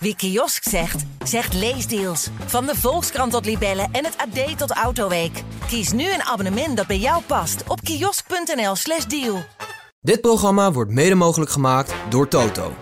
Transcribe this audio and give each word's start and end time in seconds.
Wie 0.00 0.16
kiosk 0.16 0.68
zegt, 0.68 1.04
zegt 1.24 1.54
leesdeals. 1.54 2.28
Van 2.46 2.66
de 2.66 2.74
Volkskrant 2.76 3.32
tot 3.32 3.44
Libellen 3.44 3.88
en 3.92 4.04
het 4.04 4.16
AD 4.16 4.58
tot 4.58 4.70
Autoweek. 4.70 5.42
Kies 5.66 5.92
nu 5.92 6.12
een 6.12 6.22
abonnement 6.22 6.76
dat 6.76 6.86
bij 6.86 6.98
jou 6.98 7.22
past 7.22 7.62
op 7.66 7.80
kiosk.nl/slash 7.80 9.04
deal. 9.04 9.44
Dit 10.00 10.20
programma 10.20 10.72
wordt 10.72 10.90
mede 10.90 11.14
mogelijk 11.14 11.50
gemaakt 11.50 11.94
door 12.08 12.28
Toto. 12.28 12.72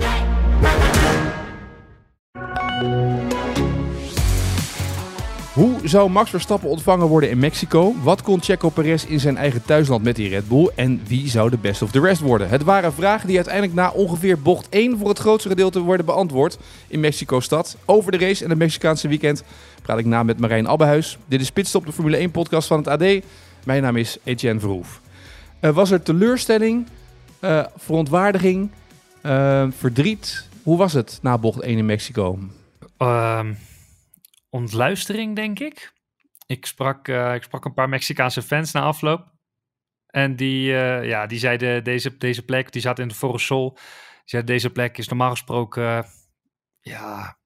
Hoe 5.56 5.80
zou 5.84 6.10
Max 6.10 6.30
Verstappen 6.30 6.68
ontvangen 6.68 7.06
worden 7.06 7.30
in 7.30 7.38
Mexico? 7.38 7.94
Wat 8.02 8.22
kon 8.22 8.42
Checo 8.42 8.68
Perez 8.68 9.04
in 9.04 9.20
zijn 9.20 9.36
eigen 9.36 9.62
thuisland 9.62 10.02
met 10.02 10.16
die 10.16 10.28
Red 10.28 10.48
Bull? 10.48 10.70
En 10.74 11.00
wie 11.06 11.28
zou 11.28 11.50
de 11.50 11.58
best 11.58 11.82
of 11.82 11.90
the 11.90 12.00
rest 12.00 12.20
worden? 12.20 12.48
Het 12.48 12.62
waren 12.62 12.92
vragen 12.92 13.26
die 13.26 13.36
uiteindelijk 13.36 13.74
na 13.74 13.90
ongeveer 13.90 14.40
bocht 14.40 14.68
1 14.68 14.98
voor 14.98 15.08
het 15.08 15.18
grootste 15.18 15.48
gedeelte 15.48 15.80
worden 15.80 16.06
beantwoord 16.06 16.58
in 16.86 17.00
Mexico-stad. 17.00 17.76
Over 17.84 18.12
de 18.12 18.18
race 18.18 18.44
en 18.44 18.50
het 18.50 18.58
Mexicaanse 18.58 19.08
weekend 19.08 19.42
praat 19.82 19.98
ik 19.98 20.04
na 20.04 20.22
met 20.22 20.38
Marijn 20.38 20.68
Abbehuis. 20.68 21.18
Dit 21.26 21.40
is 21.40 21.50
Pitstop, 21.50 21.86
de 21.86 21.92
Formule 21.92 22.28
1-podcast 22.28 22.68
van 22.68 22.78
het 22.78 22.88
AD. 22.88 23.22
Mijn 23.64 23.82
naam 23.82 23.96
is 23.96 24.18
Etienne 24.24 24.60
Verhoef. 24.60 25.00
Was 25.60 25.90
er 25.90 26.02
teleurstelling, 26.02 26.86
uh, 27.40 27.64
verontwaardiging, 27.76 28.70
uh, 29.22 29.66
verdriet? 29.70 30.48
Hoe 30.62 30.76
was 30.76 30.92
het 30.92 31.18
na 31.22 31.38
bocht 31.38 31.60
1 31.60 31.78
in 31.78 31.86
Mexico? 31.86 32.38
Um 32.98 33.56
ontluistering, 34.56 35.36
denk 35.36 35.58
ik. 35.58 35.92
Ik 36.46 36.66
sprak, 36.66 37.08
uh, 37.08 37.34
ik 37.34 37.42
sprak 37.42 37.64
een 37.64 37.74
paar 37.74 37.88
Mexicaanse 37.88 38.42
fans 38.42 38.72
na 38.72 38.80
afloop. 38.80 39.34
En 40.06 40.36
die, 40.36 40.70
uh, 40.70 41.04
ja, 41.04 41.26
die 41.26 41.38
zeiden 41.38 41.84
deze, 41.84 42.16
deze 42.16 42.44
plek, 42.44 42.72
die 42.72 42.82
zat 42.82 42.98
in 42.98 43.08
de. 43.08 43.70
Die 43.74 43.82
zeiden 44.24 44.52
deze 44.52 44.70
plek 44.70 44.98
is 44.98 45.08
normaal 45.08 45.30
gesproken 45.30 46.06
ja, 46.80 47.38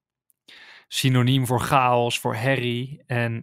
synoniem 0.88 1.46
voor 1.46 1.60
chaos, 1.60 2.20
voor 2.20 2.34
herrie. 2.34 3.02
En 3.06 3.42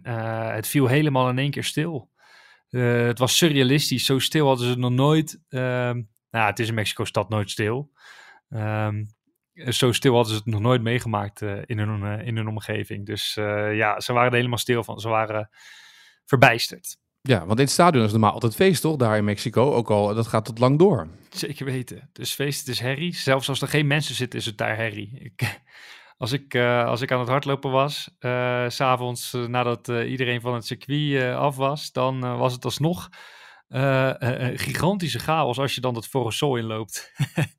het 0.52 0.66
viel 0.66 0.86
helemaal 0.86 1.28
in 1.28 1.38
één 1.38 1.50
keer 1.50 1.64
stil. 1.64 2.10
het 2.68 3.18
was 3.18 3.36
surrealistisch, 3.36 4.04
zo 4.04 4.18
stil 4.18 4.46
hadden 4.46 4.66
ze 4.66 4.78
nog 4.78 4.90
nooit. 4.90 5.40
Ehm, 5.48 6.02
nou, 6.30 6.46
het 6.46 6.58
is 6.58 6.68
in 6.68 6.74
Mexico-stad 6.74 7.28
nooit 7.28 7.50
stil. 7.50 7.92
Um, 8.48 9.17
zo 9.66 9.92
stil 9.92 10.14
hadden 10.14 10.32
ze 10.32 10.38
het 10.38 10.46
nog 10.46 10.60
nooit 10.60 10.82
meegemaakt 10.82 11.42
uh, 11.42 11.58
in, 11.66 11.78
hun, 11.78 12.00
uh, 12.00 12.26
in 12.26 12.36
hun 12.36 12.48
omgeving. 12.48 13.06
Dus 13.06 13.36
uh, 13.36 13.76
ja, 13.76 14.00
ze 14.00 14.12
waren 14.12 14.30
er 14.30 14.36
helemaal 14.36 14.58
stil 14.58 14.84
van. 14.84 15.00
Ze 15.00 15.08
waren 15.08 15.50
verbijsterd. 16.24 16.96
Ja, 17.20 17.38
want 17.38 17.58
in 17.58 17.64
het 17.64 17.74
stadion 17.74 18.04
is 18.04 18.10
normaal 18.10 18.32
altijd 18.32 18.54
feest, 18.54 18.80
toch? 18.80 18.96
Daar 18.96 19.16
in 19.16 19.24
Mexico. 19.24 19.72
Ook 19.72 19.90
al, 19.90 20.14
dat 20.14 20.26
gaat 20.26 20.44
tot 20.44 20.58
lang 20.58 20.78
door. 20.78 21.08
Zeker 21.30 21.64
weten. 21.64 22.10
Dus 22.12 22.32
feest, 22.32 22.58
het 22.58 22.68
is 22.68 22.80
herrie. 22.80 23.14
Zelfs 23.14 23.48
als 23.48 23.60
er 23.60 23.68
geen 23.68 23.86
mensen 23.86 24.14
zitten, 24.14 24.38
is 24.38 24.46
het 24.46 24.58
daar 24.58 24.76
herrie. 24.76 25.18
Ik, 25.20 25.60
als, 26.18 26.32
ik, 26.32 26.56
als 26.84 27.00
ik 27.00 27.12
aan 27.12 27.20
het 27.20 27.28
hardlopen 27.28 27.70
was, 27.70 28.10
s 28.68 28.74
s'avonds 28.74 29.32
nadat 29.32 29.88
iedereen 29.88 30.40
van 30.40 30.54
het 30.54 30.66
circuit 30.66 31.34
af 31.34 31.56
was, 31.56 31.92
dan 31.92 32.20
was 32.20 32.52
het 32.52 32.64
alsnog 32.64 33.08
een 33.68 34.58
gigantische 34.58 35.18
chaos 35.18 35.58
als 35.58 35.74
je 35.74 35.80
dan 35.80 35.94
dat 35.94 36.06
Forosol 36.06 36.56
inloopt. 36.56 37.12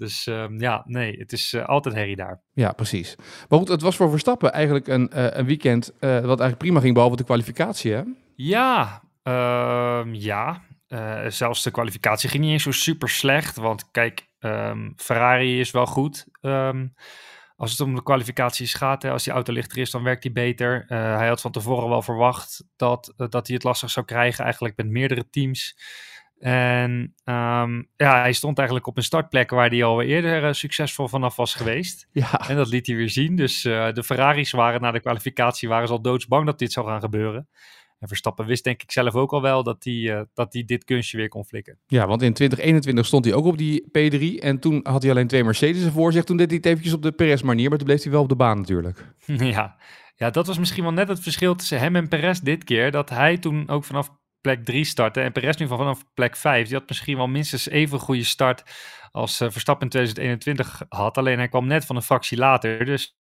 Dus 0.00 0.26
um, 0.26 0.60
ja, 0.60 0.82
nee, 0.86 1.16
het 1.18 1.32
is 1.32 1.52
uh, 1.52 1.64
altijd 1.64 1.94
herrie 1.94 2.16
daar. 2.16 2.42
Ja, 2.52 2.72
precies. 2.72 3.16
Maar 3.48 3.58
goed, 3.58 3.68
het 3.68 3.82
was 3.82 3.96
voor 3.96 4.10
Verstappen 4.10 4.52
eigenlijk 4.52 4.88
een, 4.88 5.10
uh, 5.14 5.26
een 5.30 5.46
weekend 5.46 5.90
uh, 5.90 6.10
wat 6.10 6.40
eigenlijk 6.40 6.58
prima 6.58 6.80
ging, 6.80 6.94
behalve 6.94 7.16
de 7.16 7.24
kwalificatie, 7.24 7.92
hè? 7.92 8.02
Ja, 8.34 9.02
ehm, 9.22 10.14
ja. 10.14 10.62
zelfs 11.28 11.62
de 11.62 11.70
kwalificatie 11.70 12.28
ging 12.28 12.42
niet 12.42 12.52
eens 12.52 12.62
zo 12.62 12.70
super 12.70 13.08
slecht. 13.08 13.56
Want 13.56 13.90
kijk, 13.90 14.26
um, 14.38 14.92
Ferrari 14.96 15.60
is 15.60 15.70
wel 15.70 15.86
goed. 15.86 16.26
als 17.56 17.70
het 17.70 17.80
om 17.80 17.94
de 17.94 18.02
kwalificaties 18.02 18.74
gaat, 18.74 19.02
hè, 19.02 19.10
als 19.10 19.24
die 19.24 19.32
auto 19.32 19.52
lichter 19.52 19.78
is, 19.78 19.90
dan 19.90 20.02
werkt 20.02 20.22
hij 20.22 20.32
beter. 20.32 20.84
hij 20.88 21.28
had 21.28 21.40
van 21.40 21.52
tevoren 21.52 21.88
wel 21.88 22.02
verwacht 22.02 22.64
dat, 22.76 23.14
dat 23.16 23.46
hij 23.46 23.54
het 23.54 23.64
lastig 23.64 23.90
zou 23.90 24.06
krijgen, 24.06 24.44
eigenlijk 24.44 24.76
met 24.76 24.88
meerdere 24.88 25.30
teams. 25.30 25.76
En 26.40 27.14
um, 27.24 27.88
ja, 27.96 28.20
hij 28.20 28.32
stond 28.32 28.58
eigenlijk 28.58 28.88
op 28.88 28.96
een 28.96 29.02
startplek 29.02 29.50
waar 29.50 29.68
hij 29.68 29.84
al 29.84 30.02
eerder 30.02 30.44
uh, 30.44 30.52
succesvol 30.52 31.08
vanaf 31.08 31.36
was 31.36 31.54
geweest. 31.54 32.08
Ja. 32.12 32.48
En 32.48 32.56
dat 32.56 32.68
liet 32.68 32.86
hij 32.86 32.96
weer 32.96 33.10
zien. 33.10 33.36
Dus 33.36 33.64
uh, 33.64 33.92
de 33.92 34.02
Ferraris 34.02 34.50
waren 34.50 34.80
na 34.80 34.90
de 34.90 35.00
kwalificatie 35.00 35.68
waren 35.68 35.86
ze 35.86 35.92
al 35.92 36.02
doodsbang 36.02 36.46
dat 36.46 36.58
dit 36.58 36.72
zou 36.72 36.86
gaan 36.86 37.00
gebeuren. 37.00 37.48
En 37.98 38.08
Verstappen 38.08 38.46
wist 38.46 38.64
denk 38.64 38.82
ik 38.82 38.92
zelf 38.92 39.14
ook 39.14 39.32
al 39.32 39.42
wel 39.42 39.62
dat 39.62 39.84
hij, 39.84 39.94
uh, 39.94 40.20
dat 40.34 40.52
hij 40.52 40.64
dit 40.64 40.84
kunstje 40.84 41.16
weer 41.16 41.28
kon 41.28 41.44
flikken. 41.44 41.78
Ja, 41.86 42.06
want 42.06 42.22
in 42.22 42.32
2021 42.32 43.06
stond 43.06 43.24
hij 43.24 43.34
ook 43.34 43.44
op 43.44 43.58
die 43.58 43.82
P3. 43.82 44.42
En 44.42 44.58
toen 44.58 44.80
had 44.82 45.02
hij 45.02 45.10
alleen 45.10 45.26
twee 45.26 45.44
Mercedes 45.44 45.92
voor 45.92 46.12
zich. 46.12 46.24
Toen 46.24 46.36
deed 46.36 46.46
hij 46.46 46.56
het 46.56 46.66
eventjes 46.66 46.92
op 46.92 47.02
de 47.02 47.12
Perez 47.12 47.42
manier, 47.42 47.68
maar 47.68 47.78
toen 47.78 47.86
bleef 47.86 48.02
hij 48.02 48.12
wel 48.12 48.22
op 48.22 48.28
de 48.28 48.36
baan 48.36 48.58
natuurlijk. 48.58 49.14
ja. 49.26 49.76
ja, 50.16 50.30
dat 50.30 50.46
was 50.46 50.58
misschien 50.58 50.82
wel 50.82 50.92
net 50.92 51.08
het 51.08 51.20
verschil 51.20 51.54
tussen 51.54 51.78
hem 51.78 51.96
en 51.96 52.08
Perez 52.08 52.38
dit 52.38 52.64
keer. 52.64 52.90
Dat 52.90 53.10
hij 53.10 53.38
toen 53.38 53.68
ook 53.68 53.84
vanaf 53.84 54.10
plek 54.40 54.64
3 54.64 54.84
starten. 54.84 55.22
En 55.22 55.32
Perez 55.32 55.56
nu 55.56 55.66
van 55.66 55.78
vanaf 55.78 56.04
plek 56.14 56.36
5. 56.36 56.68
Die 56.68 56.76
had 56.76 56.88
misschien 56.88 57.16
wel 57.16 57.26
minstens 57.26 57.68
even 57.68 57.98
goede 57.98 58.24
start 58.24 58.62
als 59.12 59.40
uh, 59.40 59.50
Verstappen 59.50 59.84
in 59.84 59.90
2021 59.90 60.82
had. 60.88 61.18
Alleen 61.18 61.38
hij 61.38 61.48
kwam 61.48 61.66
net 61.66 61.84
van 61.84 61.96
een 61.96 62.02
fractie 62.02 62.38
later. 62.38 62.84
Dus 62.84 63.16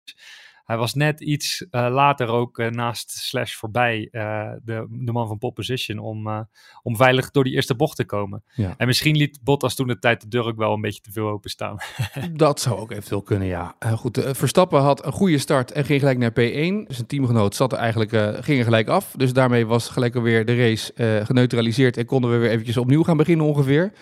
hij 0.65 0.77
was 0.77 0.93
net 0.93 1.21
iets 1.21 1.61
uh, 1.61 1.87
later 1.89 2.27
ook 2.27 2.57
uh, 2.57 2.69
naast 2.69 3.11
Slash 3.11 3.53
voorbij 3.53 4.07
de, 4.11 4.87
de 4.89 5.11
man 5.11 5.27
van 5.27 5.37
pole 5.37 5.53
position 5.53 5.99
om, 5.99 6.47
om 6.83 6.95
veilig 6.95 7.31
door 7.31 7.43
die 7.43 7.53
eerste 7.53 7.75
bocht 7.75 7.95
te 7.95 8.05
komen. 8.05 8.43
Ja. 8.55 8.73
En 8.77 8.87
misschien 8.87 9.17
liet 9.17 9.39
Bottas 9.43 9.75
toen 9.75 9.87
de 9.87 9.99
tijd 9.99 10.21
de 10.21 10.27
deur 10.27 10.45
ook 10.45 10.57
wel 10.57 10.73
een 10.73 10.81
beetje 10.81 11.01
te 11.01 11.11
veel 11.11 11.27
openstaan. 11.27 11.77
Dat 12.33 12.59
zou 12.59 12.79
ook 12.79 12.91
eventueel 12.91 13.21
kunnen, 13.21 13.47
ja. 13.47 13.75
goed, 13.95 14.23
Verstappen 14.25 14.81
had 14.81 15.05
een 15.05 15.11
goede 15.11 15.37
start 15.37 15.71
en 15.71 15.85
ging 15.85 15.99
gelijk 15.99 16.17
naar 16.17 16.31
P1. 16.31 16.87
Zijn 16.87 17.07
teamgenoot 17.07 17.55
zat 17.55 17.71
er 17.71 17.77
eigenlijk, 17.77 18.43
ging 18.43 18.59
er 18.59 18.65
gelijk 18.65 18.87
af. 18.87 19.13
Dus 19.17 19.33
daarmee 19.33 19.65
was 19.65 19.89
gelijk 19.89 20.15
alweer 20.15 20.45
de 20.45 20.55
race 20.55 21.23
geneutraliseerd 21.25 21.97
en 21.97 22.05
konden 22.05 22.31
we 22.31 22.37
weer 22.37 22.49
eventjes 22.49 22.77
opnieuw 22.77 23.03
gaan 23.03 23.17
beginnen 23.17 23.45
ongeveer. 23.45 23.93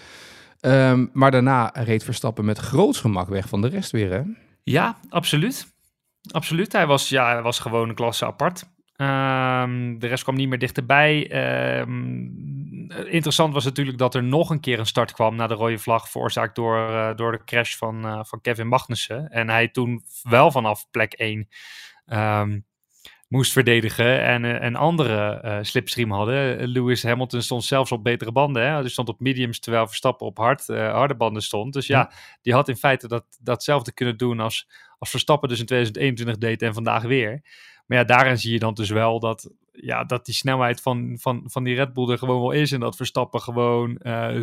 Um, 0.66 1.10
maar 1.14 1.32
daarna 1.32 1.72
reed 1.74 2.04
Verstappen 2.04 2.46
met 2.46 2.58
groots 2.58 3.00
gemak 3.00 3.28
weg 3.28 3.48
van 3.48 3.62
de 3.62 3.68
rest 3.68 3.92
weer, 3.92 4.12
hè? 4.12 4.22
Ja, 4.64 4.98
absoluut. 5.10 5.73
Absoluut. 6.32 6.72
Hij 6.72 6.88
was, 6.88 7.10
ja, 7.10 7.32
hij 7.32 7.42
was 7.42 7.60
gewoon 7.60 7.90
een 7.90 7.96
klasse 7.96 8.26
apart. 8.26 8.64
Um, 8.98 10.00
de 10.00 10.08
rest 10.08 10.24
kwam 10.24 10.36
niet 10.36 10.50
meer 10.50 10.60
dichterbij. 10.60 11.32
Um, 11.80 12.90
interessant 12.90 13.54
was 13.54 13.64
natuurlijk 13.64 13.98
dat 13.98 14.16
er 14.16 14.24
nog 14.24 14.50
een 14.50 14.60
keer 14.60 14.80
een 14.80 14.86
start 14.86 15.12
kwam 15.12 15.36
na 15.36 15.48
de 15.48 15.54
rode 15.54 15.78
vlag, 15.78 16.10
veroorzaakt 16.10 16.56
door, 16.56 16.90
uh, 16.90 17.16
door 17.16 17.32
de 17.32 17.44
crash 17.44 17.76
van, 17.76 18.06
uh, 18.06 18.20
van 18.24 18.42
Kevin 18.42 18.68
Magnussen. 18.68 19.30
En 19.30 19.50
hij 19.50 19.68
toen 19.68 20.04
wel 20.22 20.52
vanaf 20.52 20.90
plek 20.92 21.14
1 21.14 21.48
um, 22.06 22.66
moest 23.34 23.52
verdedigen 23.52 24.24
en 24.24 24.66
een 24.66 24.76
andere 24.76 25.42
uh, 25.46 25.58
slipstream 25.62 26.12
hadden. 26.12 26.68
Lewis 26.68 27.04
Hamilton 27.04 27.42
stond 27.42 27.64
zelfs 27.64 27.92
op 27.92 28.04
betere 28.04 28.32
banden. 28.32 28.64
Hè? 28.64 28.70
Hij 28.70 28.90
stond 28.90 29.10
op 29.10 29.20
mediums 29.20 29.60
terwijl 29.60 29.88
Verstappen 29.88 30.28
op 30.28 30.38
hard, 30.38 30.68
uh, 30.68 30.92
harde 30.92 31.16
banden 31.16 31.42
stond. 31.42 31.74
Dus 31.74 31.88
ja, 31.88 32.00
ja, 32.00 32.12
die 32.42 32.54
had 32.54 32.70
in 32.70 32.76
feite 32.76 33.08
dat, 33.08 33.26
datzelfde 33.42 33.94
kunnen 33.94 34.18
doen 34.18 34.40
als, 34.40 34.70
als 34.98 35.10
Verstappen 35.10 35.50
dus 35.50 35.60
in 35.60 35.66
2021 35.66 36.38
deed 36.38 36.62
en 36.62 36.74
vandaag 36.74 37.04
weer. 37.04 37.42
Maar 37.86 37.98
ja, 37.98 38.04
daarin 38.04 38.38
zie 38.38 38.52
je 38.52 38.60
dan 38.60 38.74
dus 38.74 38.90
wel 38.90 39.20
dat, 39.20 39.52
ja, 39.72 40.04
dat 40.04 40.26
die 40.26 40.36
snelheid 40.36 40.82
van, 40.82 41.18
van, 41.20 41.44
van 41.46 41.64
die 41.64 41.76
Red 41.76 41.94
Bull 41.94 42.10
er 42.10 42.18
gewoon 42.18 42.42
wel 42.42 42.52
is. 42.52 42.72
En 42.72 42.80
dat 42.80 42.96
Verstappen 42.96 43.42
gewoon 43.42 44.00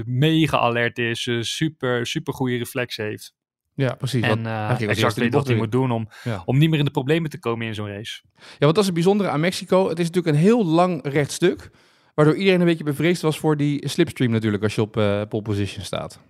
mega 0.07 0.59
alert 0.59 0.99
is, 0.99 1.29
super, 1.41 2.07
super 2.07 2.35
goede 2.35 2.57
reflex 2.57 2.97
heeft. 2.97 3.35
Ja, 3.81 3.95
precies. 3.95 4.23
En 4.23 4.41
uh, 4.45 4.81
exact 4.81 5.17
weet 5.17 5.35
wat 5.35 5.47
hij 5.47 5.57
moet 5.57 5.73
doen 5.73 5.91
om, 5.91 6.09
ja. 6.23 6.43
om 6.45 6.59
niet 6.59 6.71
meer 6.71 6.79
in 6.79 6.85
de 6.85 6.91
problemen 6.91 7.31
te 7.31 7.39
komen 7.39 7.67
in 7.67 7.75
zo'n 7.75 7.89
race. 7.89 8.23
Ja, 8.35 8.45
want 8.59 8.75
dat 8.75 8.79
is 8.79 8.85
het 8.85 8.95
bijzondere 8.95 9.31
aan 9.31 9.41
Mexico. 9.41 9.89
Het 9.89 9.99
is 9.99 10.07
natuurlijk 10.07 10.37
een 10.37 10.43
heel 10.43 10.65
lang 10.67 11.07
rechtstuk, 11.07 11.71
waardoor 12.15 12.37
iedereen 12.37 12.61
een 12.61 12.67
beetje 12.67 12.85
bevreesd 12.85 13.23
was 13.23 13.39
voor 13.39 13.57
die 13.57 13.89
slipstream 13.89 14.31
natuurlijk, 14.33 14.63
als 14.63 14.75
je 14.75 14.81
op 14.81 14.97
uh, 14.97 15.23
pole 15.29 15.43
position 15.43 15.85
staat. 15.85 16.21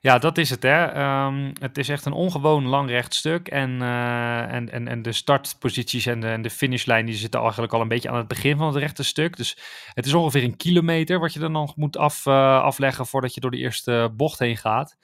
Ja, 0.00 0.18
dat 0.18 0.38
is 0.38 0.50
het. 0.50 0.62
Hè. 0.62 1.00
Um, 1.26 1.52
het 1.60 1.78
is 1.78 1.88
echt 1.88 2.04
een 2.04 2.12
ongewoon 2.12 2.66
lang 2.66 2.88
rechtstuk. 2.88 3.48
En, 3.48 3.70
uh, 3.70 4.52
en, 4.52 4.72
en, 4.72 4.88
en 4.88 5.02
de 5.02 5.12
startposities 5.12 6.06
en 6.06 6.20
de, 6.20 6.26
en 6.26 6.42
de 6.42 6.50
finishlijn 6.50 7.06
die 7.06 7.14
zitten 7.14 7.40
eigenlijk 7.40 7.72
al 7.72 7.80
een 7.80 7.88
beetje 7.88 8.08
aan 8.08 8.16
het 8.16 8.28
begin 8.28 8.56
van 8.56 8.66
het 8.66 8.76
rechte 8.76 9.02
stuk. 9.02 9.36
Dus 9.36 9.58
het 9.92 10.06
is 10.06 10.14
ongeveer 10.14 10.42
een 10.42 10.56
kilometer 10.56 11.18
wat 11.18 11.32
je 11.32 11.40
dan 11.40 11.52
nog 11.52 11.76
moet 11.76 11.96
af, 11.96 12.26
afleggen 12.26 13.06
voordat 13.06 13.34
je 13.34 13.40
door 13.40 13.50
de 13.50 13.56
eerste 13.56 14.12
bocht 14.16 14.38
heen 14.38 14.56
gaat. 14.56 14.96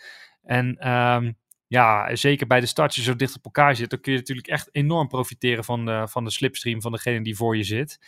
En 0.42 0.90
um, 0.90 1.36
ja, 1.68 2.16
zeker 2.16 2.46
bij 2.46 2.60
de 2.60 2.66
start, 2.66 2.88
als 2.88 2.96
je 2.96 3.02
zo 3.02 3.16
dicht 3.16 3.36
op 3.36 3.44
elkaar 3.44 3.76
zit, 3.76 3.90
dan 3.90 4.00
kun 4.00 4.12
je 4.12 4.18
natuurlijk 4.18 4.46
echt 4.46 4.68
enorm 4.72 5.08
profiteren 5.08 5.64
van 5.64 5.84
de, 5.84 6.06
van 6.08 6.24
de 6.24 6.30
slipstream 6.30 6.80
van 6.80 6.92
degene 6.92 7.22
die 7.22 7.36
voor 7.36 7.56
je 7.56 7.64
zit. 7.64 7.98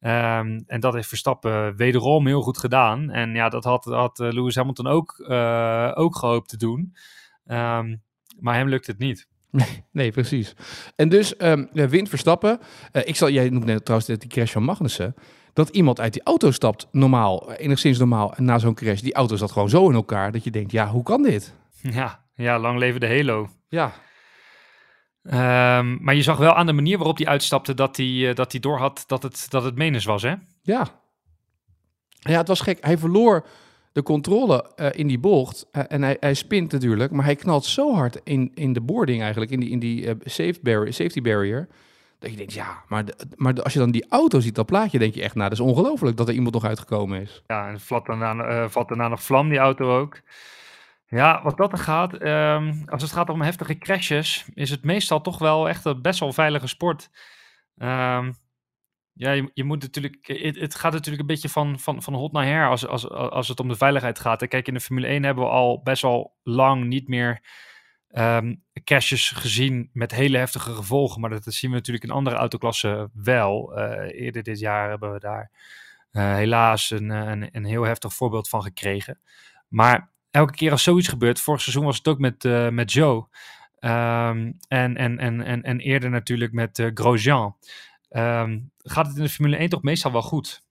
Um, 0.00 0.64
en 0.66 0.80
dat 0.80 0.94
heeft 0.94 1.08
Verstappen 1.08 1.76
wederom 1.76 2.26
heel 2.26 2.42
goed 2.42 2.58
gedaan. 2.58 3.10
En 3.10 3.34
ja, 3.34 3.48
dat 3.48 3.64
had, 3.64 3.84
had 3.84 4.18
Lewis 4.18 4.54
Hamilton 4.54 4.86
ook, 4.86 5.24
uh, 5.28 5.92
ook 5.94 6.16
gehoopt 6.16 6.48
te 6.48 6.56
doen. 6.56 6.96
Um, 7.46 8.02
maar 8.40 8.54
hem 8.54 8.68
lukt 8.68 8.86
het 8.86 8.98
niet. 8.98 9.28
Nee, 9.50 9.84
nee, 9.92 10.10
precies. 10.10 10.54
En 10.96 11.08
dus 11.08 11.34
um, 11.38 11.68
wint 11.72 12.08
Verstappen. 12.08 12.60
Uh, 12.92 13.02
ik 13.04 13.16
zal, 13.16 13.30
jij 13.30 13.48
noemt 13.48 13.64
net 13.64 13.84
trouwens 13.84 14.10
die 14.18 14.28
crash 14.28 14.52
van 14.52 14.62
Magnussen. 14.62 15.14
Dat 15.52 15.68
iemand 15.68 16.00
uit 16.00 16.12
die 16.12 16.22
auto 16.22 16.50
stapt, 16.50 16.88
normaal, 16.90 17.52
enigszins 17.52 17.98
normaal, 17.98 18.34
na 18.36 18.58
zo'n 18.58 18.74
crash, 18.74 19.00
die 19.00 19.14
auto 19.14 19.36
zat 19.36 19.52
gewoon 19.52 19.68
zo 19.68 19.88
in 19.88 19.94
elkaar, 19.94 20.32
dat 20.32 20.44
je 20.44 20.50
denkt, 20.50 20.72
ja, 20.72 20.88
hoe 20.88 21.02
kan 21.02 21.22
dit? 21.22 21.54
Ja, 21.82 22.23
ja, 22.34 22.58
lang 22.58 22.78
leven 22.78 23.00
de 23.00 23.08
Halo. 23.08 23.48
Ja. 23.68 23.92
Ehm, 25.24 25.96
maar 26.00 26.14
je 26.14 26.22
zag 26.22 26.38
wel 26.38 26.54
aan 26.54 26.66
de 26.66 26.72
manier 26.72 26.96
waarop 26.96 27.16
hij 27.16 27.26
uitstapte 27.26 27.74
dat 27.74 27.96
hij, 27.96 28.06
uh, 28.06 28.34
dat 28.34 28.52
hij 28.52 28.60
doorhad 28.60 29.04
dat 29.06 29.22
het, 29.22 29.46
dat 29.48 29.64
het 29.64 29.76
menens 29.76 30.04
was, 30.04 30.22
hè? 30.22 30.34
Ja. 30.62 30.86
Ja, 32.08 32.38
het 32.38 32.48
was 32.48 32.60
gek. 32.60 32.84
Hij 32.84 32.98
verloor 32.98 33.46
de 33.92 34.02
controle 34.02 34.70
uh, 34.76 34.86
in 34.92 35.06
die 35.06 35.18
bocht. 35.18 35.66
Uh, 35.72 35.82
en 35.88 36.02
hij, 36.02 36.16
hij 36.20 36.34
spint 36.34 36.72
natuurlijk, 36.72 37.12
maar 37.12 37.24
hij 37.24 37.36
knalt 37.36 37.64
zo 37.64 37.94
hard 37.94 38.20
in, 38.24 38.50
in 38.54 38.72
de 38.72 38.80
boarding 38.80 39.22
eigenlijk, 39.22 39.50
in 39.50 39.60
die, 39.60 39.70
in 39.70 39.78
die 39.78 40.08
safe 40.24 40.58
barrier, 40.62 40.92
safety 40.92 41.20
barrier. 41.20 41.68
Dat 42.18 42.30
je 42.30 42.36
denkt, 42.36 42.52
ja, 42.52 42.82
maar, 42.88 43.04
de, 43.04 43.14
maar 43.36 43.62
als 43.62 43.72
je 43.72 43.78
dan 43.78 43.90
die 43.90 44.06
auto 44.08 44.40
ziet, 44.40 44.54
dat 44.54 44.66
plaatje, 44.66 44.98
denk 44.98 45.14
je 45.14 45.22
echt, 45.22 45.34
nou, 45.34 45.48
dat 45.48 45.58
is 45.58 45.64
ongelooflijk 45.64 46.16
dat 46.16 46.28
er 46.28 46.34
iemand 46.34 46.54
nog 46.54 46.64
uitgekomen 46.64 47.20
is. 47.20 47.42
Ja, 47.46 47.68
en 47.68 47.80
valt 47.80 48.06
daarna, 48.06 48.68
valt 48.68 48.88
daarna 48.88 49.08
nog 49.08 49.22
vlam, 49.22 49.48
die 49.48 49.58
auto 49.58 49.98
ook. 49.98 50.20
Ja, 51.06 51.42
wat 51.42 51.56
dat 51.56 51.72
er 51.72 51.78
gaat, 51.78 52.22
um, 52.22 52.82
als 52.86 53.02
het 53.02 53.12
gaat 53.12 53.28
om 53.28 53.42
heftige 53.42 53.78
crashes, 53.78 54.44
is 54.54 54.70
het 54.70 54.84
meestal 54.84 55.20
toch 55.20 55.38
wel 55.38 55.68
echt 55.68 55.84
een 55.84 56.02
best 56.02 56.20
wel 56.20 56.32
veilige 56.32 56.66
sport. 56.66 57.10
Um, 57.76 58.34
ja, 59.12 59.30
je, 59.54 59.64
moet 59.64 59.82
natuurlijk, 59.82 60.26
het, 60.58 60.74
gaat 60.74 60.92
natuurlijk 60.92 61.20
een 61.20 61.26
beetje 61.26 61.48
van, 61.48 61.78
van, 61.78 62.02
van 62.02 62.14
hot 62.14 62.32
naar 62.32 62.44
her 62.44 62.68
als, 62.68 62.86
als, 62.86 63.08
als 63.10 63.48
het 63.48 63.60
om 63.60 63.68
de 63.68 63.76
veiligheid 63.76 64.18
gaat. 64.18 64.48
kijk, 64.48 64.68
in 64.68 64.74
de 64.74 64.80
Formule 64.80 65.06
1 65.06 65.22
hebben 65.22 65.44
we 65.44 65.50
al 65.50 65.82
best 65.82 66.02
wel 66.02 66.36
lang 66.42 66.84
niet 66.84 67.08
meer 67.08 67.42
um, 68.10 68.62
crashes 68.84 69.30
gezien 69.30 69.90
met 69.92 70.10
hele 70.10 70.38
heftige 70.38 70.74
gevolgen. 70.74 71.20
Maar 71.20 71.30
dat, 71.30 71.44
zien 71.44 71.70
we 71.70 71.76
natuurlijk 71.76 72.04
in 72.04 72.10
andere 72.10 72.36
autoklassen 72.36 73.10
wel. 73.14 73.78
Uh, 73.78 74.20
eerder 74.20 74.42
dit 74.42 74.58
jaar 74.58 74.88
hebben 74.88 75.12
we 75.12 75.18
daar 75.18 75.50
uh, 76.12 76.34
helaas 76.34 76.90
een, 76.90 77.10
een, 77.10 77.48
een 77.52 77.64
heel 77.64 77.82
heftig 77.82 78.14
voorbeeld 78.14 78.48
van 78.48 78.62
gekregen. 78.62 79.20
Maar 79.68 80.12
elke 80.34 80.52
keer 80.52 80.70
als 80.70 80.82
zoiets 80.82 81.08
gebeurt, 81.08 81.40
vorig 81.40 81.60
seizoen 81.60 81.84
was 81.84 81.96
het 81.96 82.08
ook 82.08 82.18
met, 82.18 82.44
uh, 82.44 82.68
met 82.68 82.92
Joe. 82.92 83.16
Um, 83.80 84.56
en, 84.68 84.96
en, 84.96 85.18
en, 85.18 85.40
en, 85.42 85.62
en 85.62 85.80
eerder 85.80 86.10
natuurlijk 86.10 86.52
met 86.52 86.78
uh, 86.78 86.90
Grosjean. 86.94 87.56
Um, 88.10 88.70
gaat 88.78 89.06
het 89.06 89.16
in 89.16 89.22
de 89.22 89.28
Formule 89.28 89.56
1 89.56 89.68
toch 89.68 89.82
meestal 89.82 90.12
wel 90.12 90.22
goed? 90.22 90.62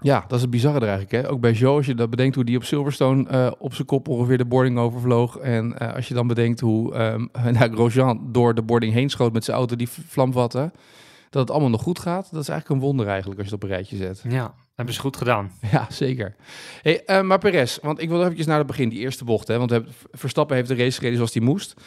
Ja, 0.00 0.20
dat 0.20 0.32
is 0.32 0.40
het 0.40 0.50
bizarre 0.50 0.80
er 0.80 0.88
eigenlijk. 0.88 1.24
Hè? 1.24 1.30
Ook 1.30 1.40
bij 1.40 1.52
Joe, 1.52 1.76
als 1.76 1.86
je 1.86 1.94
dat 1.94 2.10
bedenkt 2.10 2.34
hoe 2.34 2.44
die 2.44 2.56
op 2.56 2.64
Silverstone 2.64 3.30
uh, 3.30 3.50
op 3.58 3.74
zijn 3.74 3.86
kop 3.86 4.08
ongeveer 4.08 4.38
de 4.38 4.44
boarding 4.44 4.78
overvloog. 4.78 5.36
En 5.36 5.74
uh, 5.82 5.94
als 5.94 6.08
je 6.08 6.14
dan 6.14 6.26
bedenkt 6.26 6.60
hoe 6.60 6.94
um, 6.94 7.28
nou, 7.52 7.72
Grosjean 7.72 8.32
door 8.32 8.54
de 8.54 8.62
boarding 8.62 8.92
heen 8.92 9.10
schoot 9.10 9.32
met 9.32 9.44
zijn 9.44 9.56
auto 9.56 9.76
die 9.76 9.88
vlam 9.88 10.32
vatte. 10.32 10.72
Dat 11.30 11.42
het 11.42 11.50
allemaal 11.50 11.70
nog 11.70 11.82
goed 11.82 11.98
gaat. 11.98 12.28
Dat 12.30 12.42
is 12.42 12.48
eigenlijk 12.48 12.80
een 12.80 12.86
wonder 12.86 13.06
eigenlijk 13.06 13.40
als 13.40 13.48
je 13.48 13.54
het 13.54 13.64
op 13.64 13.68
een 13.70 13.76
rijtje 13.76 13.96
zet. 13.96 14.24
Ja, 14.28 14.54
hebben 14.78 14.94
ze 14.94 15.00
goed 15.00 15.16
gedaan. 15.16 15.52
Ja, 15.72 15.86
zeker. 15.90 16.34
Hey, 16.82 17.02
uh, 17.06 17.20
maar 17.22 17.38
Perez, 17.38 17.78
want 17.82 18.00
ik 18.00 18.08
wil 18.08 18.20
eventjes 18.22 18.46
naar 18.46 18.58
het 18.58 18.66
begin, 18.66 18.88
die 18.88 18.98
eerste 18.98 19.24
bocht. 19.24 19.48
Hè, 19.48 19.58
want 19.58 19.70
we 19.70 19.76
hebben, 19.76 19.94
Verstappen 20.10 20.56
heeft 20.56 20.68
de 20.68 20.74
race 20.74 20.96
gereden 20.96 21.16
zoals 21.16 21.34
hij 21.34 21.42
moest. 21.42 21.74
Uh, 21.76 21.84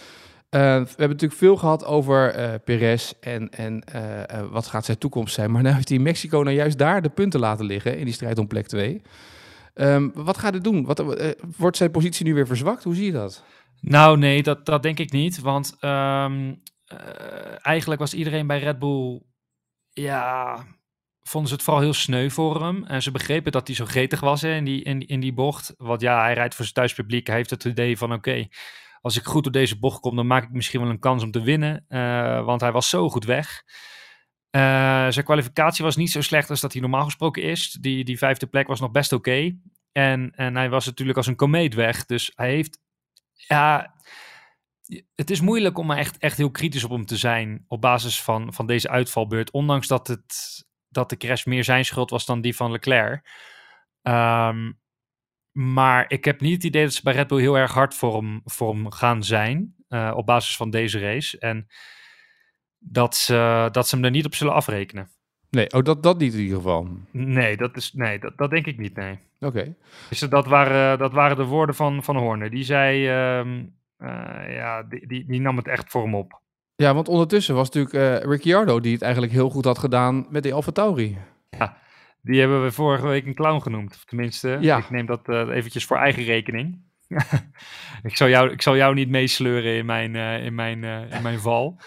we 0.50 0.60
hebben 0.88 1.10
natuurlijk 1.10 1.40
veel 1.40 1.58
gehad 1.58 1.86
over 1.86 2.40
uh, 2.40 2.54
Perez 2.64 3.12
en, 3.20 3.50
en 3.50 3.84
wat 4.52 4.68
gaat 4.68 4.86
zijn 4.86 4.98
toekomst 4.98 5.34
zijn. 5.34 5.52
Maar 5.52 5.62
nu 5.62 5.70
heeft 5.70 5.88
hij 5.88 5.98
in 5.98 6.04
Mexico 6.04 6.42
nou 6.42 6.56
juist 6.56 6.78
daar 6.78 7.02
de 7.02 7.10
punten 7.10 7.40
laten 7.40 7.66
liggen 7.66 7.98
in 7.98 8.06
die 8.06 8.14
strijd 8.14 8.38
om 8.38 8.48
plek 8.48 8.68
2. 8.68 8.94
Um, 8.94 9.02
ehm, 9.74 10.10
wat 10.14 10.38
gaat 10.38 10.52
hij 10.52 10.62
doen? 10.62 10.86
Wat, 10.86 11.04
wordt 11.58 11.78
zijn 11.78 11.92
positie 11.92 12.26
nu 12.26 12.34
weer 12.34 12.48
verzwakt? 12.48 12.84
Hoe 12.84 12.96
zie 12.96 13.06
je 13.06 13.12
dat? 13.12 13.44
Nou 13.80 14.18
nee, 14.18 14.44
dat, 14.44 14.66
dat 14.66 14.84
denk 14.84 15.00
ik 15.00 15.12
niet. 15.12 15.40
Want 15.40 15.78
um, 15.82 16.62
eigenlijk 17.62 18.00
was 18.00 18.14
iedereen 18.14 18.48
bij 18.48 18.60
Red 18.60 18.80
Bull 18.80 19.22
ja, 19.90 20.66
vonden 21.24 21.50
ze 21.50 21.56
het 21.56 21.64
vooral 21.64 21.82
heel 21.82 21.94
sneu 21.94 22.30
voor 22.30 22.64
hem. 22.64 22.86
En 22.86 23.02
ze 23.02 23.12
begrepen 23.12 23.52
dat 23.52 23.68
hij 23.68 23.76
zo 23.76 23.86
gretig 23.86 24.20
was 24.20 24.42
hè, 24.42 24.56
in, 24.56 24.64
die, 24.64 24.84
in, 24.84 25.08
in 25.08 25.20
die 25.20 25.34
bocht. 25.34 25.74
Want 25.78 26.02
ja, 26.02 26.22
hij 26.22 26.34
rijdt 26.34 26.56
voor 26.56 26.64
zijn 26.64 26.76
thuispubliek. 26.76 27.28
Hij 27.28 27.36
heeft 27.36 27.50
het 27.50 27.64
idee 27.64 27.98
van 27.98 28.14
oké, 28.14 28.48
als 29.02 29.18
ik 29.18 29.26
goed 29.26 29.44
door 29.44 29.52
deze 29.52 29.80
bocht 29.80 30.00
kom, 30.00 30.16
dan 30.16 30.28
maak 30.28 30.44
ik 30.44 30.52
misschien 30.52 30.82
wel 30.82 30.90
een 30.90 31.00
kans 31.00 31.24
om 31.24 31.32
te 31.32 31.42
winnen. 31.42 31.86
Uh, 31.90 32.46
want 32.46 32.62
hij 32.62 32.72
was 32.72 32.90
zo 32.90 33.10
goed 33.10 33.26
weg. 33.26 33.64
Uh, 34.52 34.62
zijn 35.10 35.26
kwalificatie 35.26 35.86
was 35.86 35.96
niet 35.96 36.12
zo 36.12 36.22
slecht 36.22 36.50
als 36.50 36.62
dat 36.62 36.72
hij 36.72 36.82
normaal 36.82 37.04
gesproken 37.04 37.44
is. 37.44 37.72
Die, 37.72 38.04
die 38.04 38.18
vijfde 38.18 38.48
plek 38.48 38.68
was 38.68 38.80
nog 38.80 38.92
best 38.92 39.14
oké. 39.14 39.56
En, 39.92 40.32
en 40.36 40.56
hij 40.56 40.70
was 40.70 40.86
natuurlijk 40.86 41.18
als 41.18 41.28
een 41.28 41.36
komeet 41.36 41.74
weg. 41.74 42.06
Dus 42.06 42.32
hij 42.36 42.50
heeft. 42.50 42.80
Ja, 43.34 43.96
het 45.16 45.30
is 45.30 45.42
moeilijk 45.42 45.78
om 45.78 45.92
echt, 45.92 46.18
echt 46.18 46.38
heel 46.38 46.52
kritisch 46.52 46.84
op 46.84 46.92
hem 46.92 47.06
te 47.06 47.18
zijn. 47.18 47.66
op 47.68 47.82
basis 47.82 48.22
van, 48.22 48.54
van 48.54 48.66
deze 48.66 48.90
uitvalbeurt. 48.90 49.52
Ondanks 49.52 49.88
dat 49.88 50.08
het 50.08 50.66
dat 50.92 51.10
de 51.10 51.18
crash 51.18 51.46
meer 51.46 51.64
zijn 51.64 51.86
schuld 51.86 52.10
was 52.10 52.26
dan 52.26 52.42
die 52.42 52.56
van 52.56 52.72
Leclerc. 52.72 53.30
Um, 54.02 54.80
maar 55.52 56.06
ik 56.08 56.26
heb 56.26 56.42
niet 56.42 56.54
het 56.54 56.64
idee 56.64 56.84
dat 56.84 56.94
ze 56.94 57.04
bij 57.04 57.14
Red 57.14 57.28
Bull 57.28 57.40
heel 57.40 57.58
erg 57.58 57.74
hard 57.74 57.96
voor 57.96 58.16
hem, 58.16 58.42
voor 58.46 58.74
hem 58.74 58.92
gaan 58.92 59.24
zijn. 59.24 59.76
Uh, 59.90 60.14
op 60.16 60.26
basis 60.26 60.56
van 60.56 60.70
deze 60.70 61.00
race. 61.00 61.40
En 61.40 61.68
dat 62.78 63.16
ze, 63.16 63.70
dat 63.72 63.88
ze 63.88 63.96
hem 63.96 64.06
er 64.06 64.12
niet 64.12 64.26
op 64.26 64.36
zullen 64.36 64.54
afrekenen. 64.54 65.10
Nee, 65.50 65.72
oh, 65.72 65.84
dat, 65.84 66.04
dat 66.04 66.18
niet 66.18 66.34
in 66.34 66.40
ieder 66.40 66.58
geval. 66.58 66.88
Nee, 67.12 67.58
dat, 67.58 67.78
is, 67.78 67.94
nee, 67.94 68.20
dat, 68.20 68.38
dat 68.38 68.50
denk 68.50 68.66
ik 68.66 68.78
niet, 68.78 68.96
nee. 68.96 69.14
Oké. 69.14 69.46
Okay. 69.46 69.76
Dus 70.10 70.20
dat 70.20 70.46
waren, 70.46 70.98
dat 70.98 71.12
waren 71.12 71.38
de 71.38 71.46
woorden 71.46 71.76
van, 71.76 72.04
van 72.04 72.18
Horner. 72.18 72.50
Die 72.50 72.64
zei, 72.64 73.10
um, 73.40 73.80
uh, 73.98 74.56
ja, 74.56 74.84
die, 74.84 75.08
die, 75.08 75.26
die 75.26 75.42
nam 75.42 75.58
het 75.58 75.68
echt 75.68 75.92
voor 75.92 76.04
hem 76.04 76.16
op. 76.16 76.42
Ja, 76.82 76.94
want 76.94 77.08
ondertussen 77.08 77.56
was 77.56 77.70
natuurlijk 77.70 78.24
uh, 78.24 78.32
Ricciardo 78.32 78.80
die 78.80 78.94
het 78.94 79.02
eigenlijk 79.02 79.34
heel 79.34 79.50
goed 79.50 79.66
had 79.66 79.78
gedaan 79.78 80.26
met 80.30 80.44
de 80.44 80.54
Alfa 80.54 80.72
Tauri. 80.72 81.18
Ja, 81.50 81.78
die 82.22 82.40
hebben 82.40 82.64
we 82.64 82.72
vorige 82.72 83.08
week 83.08 83.26
een 83.26 83.34
clown 83.34 83.62
genoemd. 83.62 83.96
Of 83.96 84.06
tenminste, 84.06 84.58
ja. 84.62 84.78
ik 84.78 84.90
neem 84.90 85.06
dat 85.06 85.30
uh, 85.30 85.56
eventjes 85.56 85.86
voor 85.86 85.98
eigen 85.98 86.24
rekening. 86.24 86.82
ik, 88.04 88.18
zal 88.18 88.28
jou, 88.28 88.52
ik 88.52 88.62
zal 88.62 88.76
jou 88.76 88.94
niet 88.94 89.10
meesleuren 89.10 89.76
in 89.76 89.86
mijn, 89.86 90.14
uh, 90.16 90.46
in 90.46 90.56
mijn, 90.56 90.84
in 90.84 91.22
mijn 91.22 91.40
val. 91.40 91.80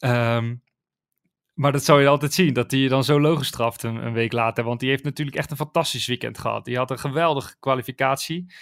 um, 0.00 0.62
maar 1.60 1.72
dat 1.72 1.84
zou 1.84 2.00
je 2.00 2.08
altijd 2.08 2.34
zien, 2.34 2.52
dat 2.52 2.70
hij 2.70 2.80
je 2.80 2.88
dan 2.88 3.04
zo 3.04 3.20
logisch 3.20 3.48
straft 3.48 3.82
een, 3.82 3.96
een, 4.06 4.12
week 4.12 4.32
later. 4.32 4.64
Want 4.64 4.80
die 4.80 4.88
heeft 4.88 5.04
natuurlijk 5.04 5.36
echt 5.36 5.50
een 5.50 5.56
fantastisch 5.56 6.06
weekend 6.06 6.38
gehad. 6.38 6.64
Die 6.64 6.76
had 6.76 6.90
een 6.90 6.98
geweldige 6.98 7.54
kwalificatie. 7.60 8.54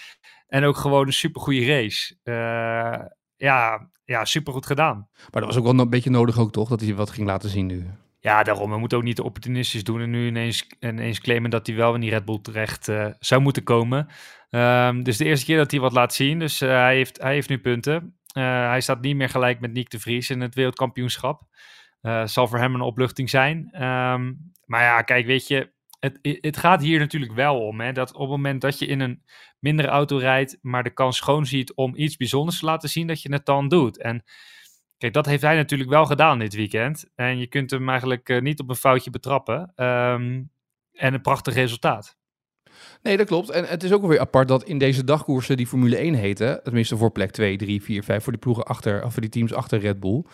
En 0.47 0.65
ook 0.65 0.77
gewoon 0.77 1.07
een 1.07 1.13
supergoeie 1.13 1.67
race. 1.67 2.17
Ja, 3.37 3.91
ja, 4.09 4.25
supergoed 4.25 4.67
gedaan. 4.67 5.09
Maar 5.15 5.43
dat 5.43 5.45
was 5.45 5.57
ook 5.57 5.65
wel 5.65 5.79
een 5.79 5.91
beetje 5.91 6.11
nodig 6.11 6.39
ook, 6.39 6.53
toch? 6.53 6.69
Dat 6.69 6.81
hij 6.81 6.95
wat 6.95 7.11
ging 7.11 7.27
laten 7.27 7.51
zien 7.51 7.67
nu. 7.67 7.87
Ja, 8.21 8.43
daarom. 8.43 8.71
We 8.71 8.79
moeten 8.79 8.99
ook 8.99 9.05
niet 9.05 9.21
opportunistisch 9.21 9.85
doen 9.85 10.01
en 10.01 10.11
nu 10.11 10.27
ineens, 10.27 10.67
ineens 10.81 11.21
claimen 11.21 11.51
dat 11.51 11.67
hij 11.67 11.77
wel 11.77 11.95
in 11.95 12.01
die 12.01 12.11
Red 12.11 12.25
Bull 12.25 12.39
terecht 12.43 12.89
uh, 12.89 13.07
zou 13.19 13.41
moeten 13.41 13.63
komen. 13.63 14.09
Um, 14.51 15.03
dus 15.03 15.17
de 15.17 15.25
eerste 15.25 15.47
keer 15.47 15.57
dat 15.57 15.71
hij 15.71 15.81
wat 15.81 15.93
laat 15.93 16.15
zien. 16.15 16.39
Dus 16.39 16.63
uh, 16.63 16.69
hij, 16.69 16.95
heeft, 16.95 17.23
hij 17.23 17.33
heeft 17.33 17.49
nu 17.49 17.59
punten. 17.59 18.19
Uh, 18.37 18.69
hij 18.69 18.81
staat 18.81 19.01
niet 19.01 19.17
meer 19.17 19.29
gelijk 19.29 19.61
met 19.61 19.73
Nick 19.73 19.91
de 19.91 20.01
Vries 20.01 20.31
in 20.31 20.41
het 20.41 20.55
wereldkampioenschap. 20.55 21.43
zal 22.25 22.47
voor 22.49 22.59
hem 22.59 22.75
een 22.75 22.81
opluchting 22.81 23.31
zijn. 23.31 23.83
Um, 23.85 24.53
maar 24.65 24.83
ja, 24.83 25.03
kijk, 25.03 25.27
weet 25.27 25.47
je, 25.47 25.73
het, 25.99 26.19
het 26.23 26.57
gaat 26.57 26.81
hier 26.81 26.99
natuurlijk 26.99 27.33
wel 27.33 27.61
om. 27.67 27.81
Hè, 27.81 27.93
dat 27.93 28.13
op 28.13 28.21
het 28.21 28.29
moment 28.29 28.61
dat 28.61 28.79
je 28.79 28.87
in 28.87 29.01
een 29.01 29.23
mindere 29.59 29.89
auto 29.89 30.17
rijdt, 30.17 30.59
maar 30.61 30.83
de 30.83 30.93
kans 30.93 31.17
schoon 31.17 31.47
ziet 31.47 31.75
om 31.75 31.97
iets 31.97 32.17
bijzonders 32.17 32.59
te 32.59 32.65
laten 32.65 32.89
zien, 32.89 33.07
dat 33.07 33.23
je 33.23 33.33
het 33.33 33.47
dan 33.47 33.69
doet. 33.69 33.99
En 33.99 34.25
kijk, 34.97 35.13
dat 35.13 35.27
heeft 35.27 35.43
hij 35.43 35.57
natuurlijk 35.57 35.91
wel 35.91 36.07
gedaan 36.07 36.39
dit 36.39 36.55
weekend. 36.55 37.11
En 37.15 37.39
je 37.39 37.47
kunt 37.47 37.71
hem 37.71 37.89
eigenlijk 37.89 38.29
uh, 38.29 38.41
niet 38.41 38.61
op 38.61 38.69
een 38.69 38.75
foutje 38.75 39.11
betrappen. 39.11 39.73
Um, 39.77 40.51
en 40.99 41.15
een 41.15 41.21
prachtig 41.21 41.55
resultaat. 41.55 42.17
Nee, 43.03 43.17
dat 43.17 43.27
klopt. 43.27 43.51
En 43.51 43.65
het 43.65 43.83
is 43.83 43.93
ook 43.93 44.03
alweer 44.03 44.21
apart 44.21 44.49
dat 44.49 44.65
in 44.65 44.79
deze 44.79 45.05
dagkoersen 45.05 45.57
die 45.57 45.67
Formule 45.67 45.97
1 45.97 46.15
heten, 46.15 46.61
tenminste 46.63 46.97
voor 46.97 47.11
plek 47.11 47.31
2, 47.31 47.57
3, 47.57 47.83
4, 47.83 48.05
5, 48.05 48.23
voor 48.23 48.33
die 48.33 48.41
ploegen 48.41 48.65
achter, 48.65 49.05
of 49.05 49.13
voor 49.13 49.23
die 49.23 49.31
teams 49.31 49.55
achter 49.55 49.79
Red 49.79 50.01
Bull, 50.01 50.25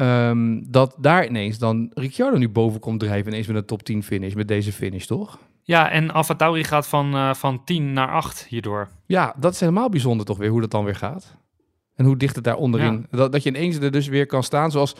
um, 0.00 0.70
dat 0.70 0.94
daar 0.98 1.26
ineens 1.26 1.58
dan 1.58 1.90
Ricciardo 1.94 2.38
nu 2.38 2.48
boven 2.48 2.80
komt 2.80 3.00
drijven, 3.00 3.32
ineens 3.32 3.46
met 3.46 3.56
een 3.56 3.64
top 3.64 3.82
10 3.82 4.02
finish, 4.02 4.34
met 4.34 4.48
deze 4.48 4.72
finish, 4.72 5.04
toch? 5.04 5.38
Ja, 5.62 5.90
en 5.90 6.10
Alfa 6.10 6.34
Tauri 6.34 6.64
gaat 6.64 6.86
van, 6.86 7.14
uh, 7.14 7.34
van 7.34 7.64
10 7.64 7.92
naar 7.92 8.08
8 8.08 8.46
hierdoor. 8.48 8.88
Ja, 9.06 9.34
dat 9.38 9.52
is 9.52 9.60
helemaal 9.60 9.88
bijzonder 9.88 10.26
toch 10.26 10.38
weer, 10.38 10.50
hoe 10.50 10.60
dat 10.60 10.70
dan 10.70 10.84
weer 10.84 10.94
gaat. 10.94 11.36
En 11.94 12.04
hoe 12.04 12.16
dicht 12.16 12.34
het 12.34 12.44
daar 12.44 12.56
onderin... 12.56 13.06
Ja. 13.10 13.16
Dat, 13.16 13.32
dat 13.32 13.42
je 13.42 13.48
ineens 13.48 13.76
er 13.76 13.90
dus 13.90 14.08
weer 14.08 14.26
kan 14.26 14.42
staan, 14.42 14.70
zoals 14.70 14.94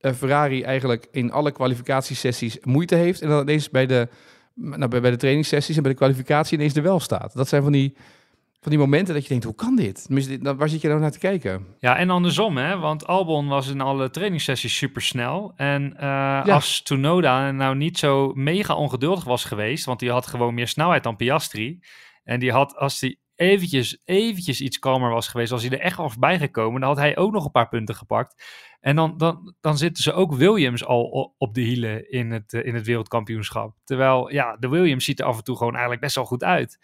uh, 0.00 0.12
Ferrari 0.12 0.62
eigenlijk 0.62 1.08
in 1.10 1.32
alle 1.32 1.50
kwalificatiesessies 1.50 2.58
moeite 2.62 2.94
heeft. 2.94 3.22
En 3.22 3.28
dan 3.28 3.40
ineens 3.40 3.70
bij 3.70 3.86
de, 3.86 4.08
nou, 4.54 4.88
bij, 4.88 5.00
bij 5.00 5.10
de 5.10 5.16
trainingssessies 5.16 5.76
en 5.76 5.82
bij 5.82 5.92
de 5.92 5.98
kwalificatie 5.98 6.58
ineens 6.58 6.74
er 6.74 6.82
wel 6.82 7.00
staat. 7.00 7.34
Dat 7.34 7.48
zijn 7.48 7.62
van 7.62 7.72
die 7.72 7.96
van 8.60 8.70
die 8.70 8.80
momenten 8.80 9.14
dat 9.14 9.22
je 9.22 9.28
denkt, 9.28 9.44
hoe 9.44 9.54
kan 9.54 9.76
dit? 9.76 10.06
Waar 10.42 10.68
zit 10.68 10.80
je 10.80 10.88
nou 10.88 11.00
naar 11.00 11.10
te 11.10 11.18
kijken? 11.18 11.66
Ja, 11.78 11.96
en 11.96 12.10
andersom, 12.10 12.56
hè? 12.56 12.78
want 12.78 13.06
Albon 13.06 13.48
was 13.48 13.68
in 13.68 13.80
alle 13.80 14.10
trainingssessies 14.10 14.76
super 14.76 15.02
snel. 15.02 15.52
En 15.56 15.82
uh, 15.82 16.00
ja. 16.00 16.42
als 16.42 16.82
Tsunoda 16.82 17.50
nou 17.50 17.76
niet 17.76 17.98
zo 17.98 18.32
mega 18.34 18.74
ongeduldig 18.74 19.24
was 19.24 19.44
geweest, 19.44 19.84
want 19.84 19.98
die 19.98 20.10
had 20.10 20.26
gewoon 20.26 20.54
meer 20.54 20.68
snelheid 20.68 21.02
dan 21.02 21.16
Piastri. 21.16 21.80
En 22.24 22.40
die 22.40 22.52
had, 22.52 22.76
als 22.76 23.00
hij 23.00 23.18
eventjes, 23.34 24.02
eventjes 24.04 24.60
iets 24.60 24.78
kalmer 24.78 25.10
was 25.10 25.28
geweest, 25.28 25.52
als 25.52 25.62
hij 25.62 25.70
er 25.70 25.84
echt 25.84 25.98
al 25.98 26.10
voorbij 26.10 26.38
gekomen, 26.38 26.80
dan 26.80 26.88
had 26.88 26.98
hij 26.98 27.16
ook 27.16 27.32
nog 27.32 27.44
een 27.44 27.50
paar 27.50 27.68
punten 27.68 27.94
gepakt. 27.94 28.44
En 28.80 28.96
dan, 28.96 29.16
dan, 29.16 29.54
dan 29.60 29.78
zitten 29.78 30.02
ze 30.02 30.12
ook 30.12 30.34
Williams 30.34 30.84
al 30.84 31.34
op 31.38 31.54
de 31.54 31.60
hielen 31.60 32.10
in 32.10 32.30
het, 32.30 32.52
in 32.52 32.74
het 32.74 32.86
wereldkampioenschap. 32.86 33.76
Terwijl, 33.84 34.32
ja, 34.32 34.56
de 34.56 34.68
Williams 34.68 35.04
ziet 35.04 35.20
er 35.20 35.26
af 35.26 35.36
en 35.36 35.44
toe 35.44 35.56
gewoon 35.56 35.72
eigenlijk 35.72 36.02
best 36.02 36.14
wel 36.14 36.24
goed 36.24 36.44
uit. 36.44 36.78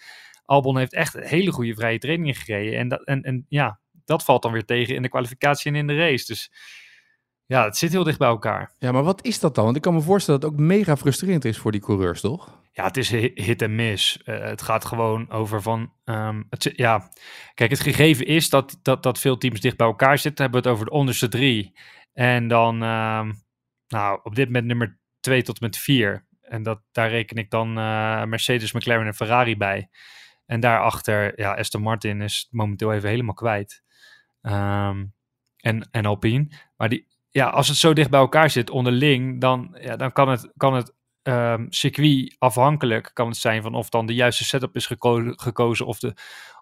Albon 0.46 0.78
heeft 0.78 0.92
echt 0.92 1.14
hele 1.14 1.52
goede 1.52 1.74
vrije 1.74 1.98
trainingen 1.98 2.34
gereden. 2.34 2.78
En, 2.78 2.88
dat, 2.88 3.04
en, 3.04 3.22
en 3.22 3.46
ja, 3.48 3.80
dat 4.04 4.24
valt 4.24 4.42
dan 4.42 4.52
weer 4.52 4.64
tegen 4.64 4.94
in 4.94 5.02
de 5.02 5.08
kwalificatie 5.08 5.70
en 5.70 5.76
in 5.76 5.86
de 5.86 5.96
race. 5.96 6.26
Dus 6.26 6.52
ja, 7.46 7.64
het 7.64 7.76
zit 7.76 7.92
heel 7.92 8.04
dicht 8.04 8.18
bij 8.18 8.28
elkaar. 8.28 8.72
Ja, 8.78 8.92
maar 8.92 9.02
wat 9.02 9.24
is 9.24 9.40
dat 9.40 9.54
dan? 9.54 9.64
Want 9.64 9.76
ik 9.76 9.82
kan 9.82 9.94
me 9.94 10.00
voorstellen 10.00 10.40
dat 10.40 10.50
het 10.50 10.60
ook 10.60 10.66
mega 10.66 10.96
frustrerend 10.96 11.44
is 11.44 11.58
voor 11.58 11.72
die 11.72 11.80
coureurs, 11.80 12.20
toch? 12.20 12.64
Ja, 12.72 12.84
het 12.84 12.96
is 12.96 13.10
hit 13.10 13.62
en 13.62 13.74
miss. 13.74 14.20
Uh, 14.24 14.38
het 14.38 14.62
gaat 14.62 14.84
gewoon 14.84 15.30
over 15.30 15.62
van. 15.62 15.92
Um, 16.04 16.46
het, 16.50 16.72
ja, 16.76 17.08
kijk, 17.54 17.70
het 17.70 17.80
gegeven 17.80 18.26
is 18.26 18.50
dat, 18.50 18.78
dat, 18.82 19.02
dat 19.02 19.18
veel 19.18 19.38
teams 19.38 19.60
dicht 19.60 19.76
bij 19.76 19.86
elkaar 19.86 20.18
zitten. 20.18 20.44
hebben 20.44 20.62
we 20.62 20.68
het 20.68 20.76
over 20.76 20.90
de 20.90 20.96
onderste 20.96 21.28
drie. 21.28 21.78
En 22.12 22.48
dan, 22.48 22.82
um, 22.82 23.42
nou, 23.88 24.20
op 24.22 24.34
dit 24.34 24.46
moment 24.46 24.66
nummer 24.66 24.98
twee 25.20 25.42
tot 25.42 25.60
met 25.60 25.78
vier. 25.78 26.26
En 26.40 26.62
dat, 26.62 26.82
daar 26.92 27.08
reken 27.08 27.36
ik 27.36 27.50
dan 27.50 27.68
uh, 27.68 28.24
Mercedes, 28.24 28.72
McLaren 28.72 29.06
en 29.06 29.14
Ferrari 29.14 29.56
bij. 29.56 29.88
En 30.46 30.60
daarachter, 30.60 31.40
ja, 31.40 31.54
Aston 31.54 31.82
Martin 31.82 32.20
is 32.20 32.48
momenteel 32.50 32.92
even 32.92 33.08
helemaal 33.08 33.34
kwijt. 33.34 33.82
Um, 34.42 35.14
en, 35.56 35.88
en 35.90 36.06
Alpine. 36.06 36.48
Maar 36.76 36.88
die, 36.88 37.06
ja, 37.30 37.48
als 37.48 37.68
het 37.68 37.76
zo 37.76 37.92
dicht 37.92 38.10
bij 38.10 38.20
elkaar 38.20 38.50
zit 38.50 38.70
onderling, 38.70 39.40
dan, 39.40 39.76
ja, 39.80 39.96
dan 39.96 40.12
kan 40.12 40.28
het, 40.28 40.52
kan 40.56 40.74
het 40.74 40.94
um, 41.22 41.66
circuit 41.68 42.36
afhankelijk 42.38 43.10
kan 43.12 43.28
het 43.28 43.36
zijn 43.36 43.62
van 43.62 43.74
of 43.74 43.88
dan 43.88 44.06
de 44.06 44.14
juiste 44.14 44.44
setup 44.44 44.76
is 44.76 44.86
geko 44.86 45.32
gekozen 45.36 45.86
of 45.86 45.98
de, 45.98 46.14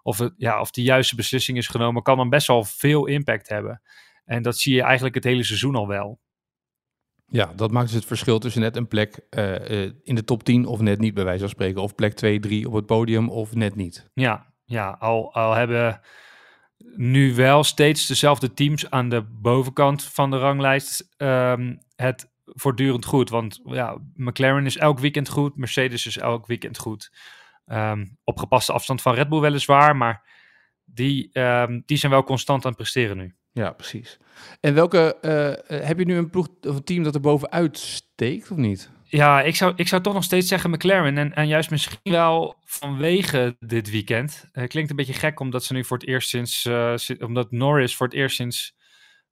of, 0.03 0.17
het, 0.17 0.33
ja, 0.37 0.59
of 0.59 0.71
de 0.71 0.81
juiste 0.81 1.15
beslissing 1.15 1.57
is 1.57 1.67
genomen, 1.67 2.03
kan 2.03 2.17
dan 2.17 2.29
best 2.29 2.47
wel 2.47 2.63
veel 2.63 3.05
impact 3.05 3.49
hebben. 3.49 3.81
En 4.25 4.41
dat 4.41 4.57
zie 4.57 4.75
je 4.75 4.81
eigenlijk 4.81 5.15
het 5.15 5.23
hele 5.23 5.43
seizoen 5.43 5.75
al 5.75 5.87
wel. 5.87 6.19
Ja, 7.27 7.53
dat 7.55 7.71
maakt 7.71 7.87
dus 7.87 7.95
het 7.95 8.05
verschil 8.05 8.39
tussen 8.39 8.61
net 8.61 8.75
een 8.75 8.87
plek 8.87 9.19
uh, 9.29 9.69
uh, 9.69 9.91
in 10.03 10.15
de 10.15 10.23
top 10.23 10.43
10 10.43 10.65
of 10.65 10.79
net 10.79 10.99
niet, 10.99 11.13
bij 11.13 11.23
wijze 11.23 11.39
van 11.39 11.49
spreken. 11.49 11.81
Of 11.81 11.95
plek 11.95 12.13
2, 12.13 12.39
3 12.39 12.67
op 12.67 12.73
het 12.73 12.85
podium 12.85 13.29
of 13.29 13.55
net 13.55 13.75
niet. 13.75 14.09
Ja, 14.13 14.53
ja 14.65 14.89
al, 14.99 15.33
al 15.33 15.53
hebben 15.53 16.01
nu 16.95 17.35
wel 17.35 17.63
steeds 17.63 18.07
dezelfde 18.07 18.53
teams 18.53 18.89
aan 18.89 19.09
de 19.09 19.21
bovenkant 19.21 20.03
van 20.03 20.31
de 20.31 20.37
ranglijst 20.37 21.13
um, 21.17 21.79
het 21.95 22.31
voortdurend 22.45 23.05
goed. 23.05 23.29
Want 23.29 23.61
ja, 23.63 23.97
McLaren 24.13 24.65
is 24.65 24.77
elk 24.77 24.99
weekend 24.99 25.29
goed, 25.29 25.57
Mercedes 25.57 26.05
is 26.05 26.17
elk 26.17 26.45
weekend 26.45 26.77
goed. 26.77 27.11
Um, 27.65 28.17
op 28.23 28.37
gepaste 28.37 28.73
afstand 28.73 29.01
van 29.01 29.13
Red 29.13 29.29
Bull 29.29 29.39
weliswaar, 29.39 29.95
maar 29.95 30.29
die, 30.85 31.39
um, 31.39 31.83
die 31.85 31.97
zijn 31.97 32.11
wel 32.11 32.23
constant 32.23 32.63
aan 32.63 32.71
het 32.71 32.79
presteren 32.79 33.17
nu. 33.17 33.35
Ja, 33.55 33.71
precies. 33.71 34.17
En 34.59 34.73
welke, 34.73 35.17
uh, 35.21 35.85
heb 35.85 35.99
je 35.99 36.05
nu 36.05 36.15
een 36.15 36.29
ploeg 36.29 36.47
of 36.61 36.75
een 36.75 36.83
team 36.83 37.03
dat 37.03 37.15
er 37.15 37.21
bovenuit 37.21 37.77
steekt 37.77 38.51
of 38.51 38.57
niet? 38.57 38.89
Ja, 39.03 39.41
ik 39.41 39.55
zou, 39.55 39.73
ik 39.75 39.87
zou 39.87 40.01
toch 40.01 40.13
nog 40.13 40.23
steeds 40.23 40.47
zeggen 40.47 40.69
McLaren. 40.69 41.17
En, 41.17 41.33
en 41.33 41.47
juist 41.47 41.69
misschien 41.69 41.99
wel 42.03 42.55
vanwege 42.65 43.55
dit 43.59 43.89
weekend. 43.89 44.49
Uh, 44.53 44.67
klinkt 44.67 44.89
een 44.89 44.95
beetje 44.95 45.13
gek 45.13 45.39
omdat 45.39 45.63
ze 45.63 45.73
nu 45.73 45.83
voor 45.83 45.97
het 45.97 46.07
eerst 46.07 46.29
sinds. 46.29 46.69
Omdat 47.19 47.51
Norris 47.51 47.95
voor 47.95 48.07
het 48.07 48.15
eerst 48.15 48.35
sinds 48.35 48.75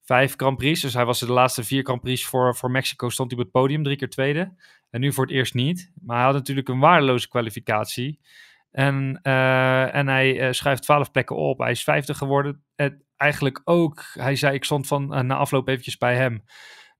vijf 0.01 0.33
Grand 0.37 0.57
Prix. 0.57 0.81
Dus 0.81 0.93
hij 0.93 1.05
was 1.05 1.19
de 1.19 1.31
laatste 1.31 1.63
vier 1.63 1.83
Grand 1.83 2.01
Prix 2.01 2.25
voor, 2.25 2.55
voor 2.55 2.71
Mexico. 2.71 3.09
Stond 3.09 3.31
hij 3.31 3.39
op 3.39 3.45
het 3.45 3.53
podium, 3.53 3.83
drie 3.83 3.97
keer 3.97 4.09
tweede. 4.09 4.55
En 4.89 4.99
nu 4.99 5.13
voor 5.13 5.25
het 5.25 5.33
eerst 5.33 5.53
niet. 5.53 5.91
Maar 6.01 6.15
hij 6.15 6.25
had 6.25 6.33
natuurlijk 6.35 6.67
een 6.67 6.79
waardeloze 6.79 7.27
kwalificatie. 7.27 8.19
En, 8.73 9.19
uh, 9.23 9.95
en 9.95 10.07
hij 10.07 10.53
schuift 10.53 10.83
twaalf 10.83 11.11
plekken 11.11 11.35
op. 11.35 11.59
Hij 11.59 11.71
is 11.71 11.83
vijfde 11.83 12.13
geworden. 12.13 12.63
En 12.75 13.03
eigenlijk 13.17 13.61
ook. 13.63 14.05
Hij 14.13 14.35
zei, 14.35 14.53
ik 14.53 14.63
stond 14.63 14.87
van 14.87 15.07
na 15.07 15.35
afloop 15.35 15.67
eventjes 15.67 15.97
bij 15.97 16.15
hem. 16.15 16.43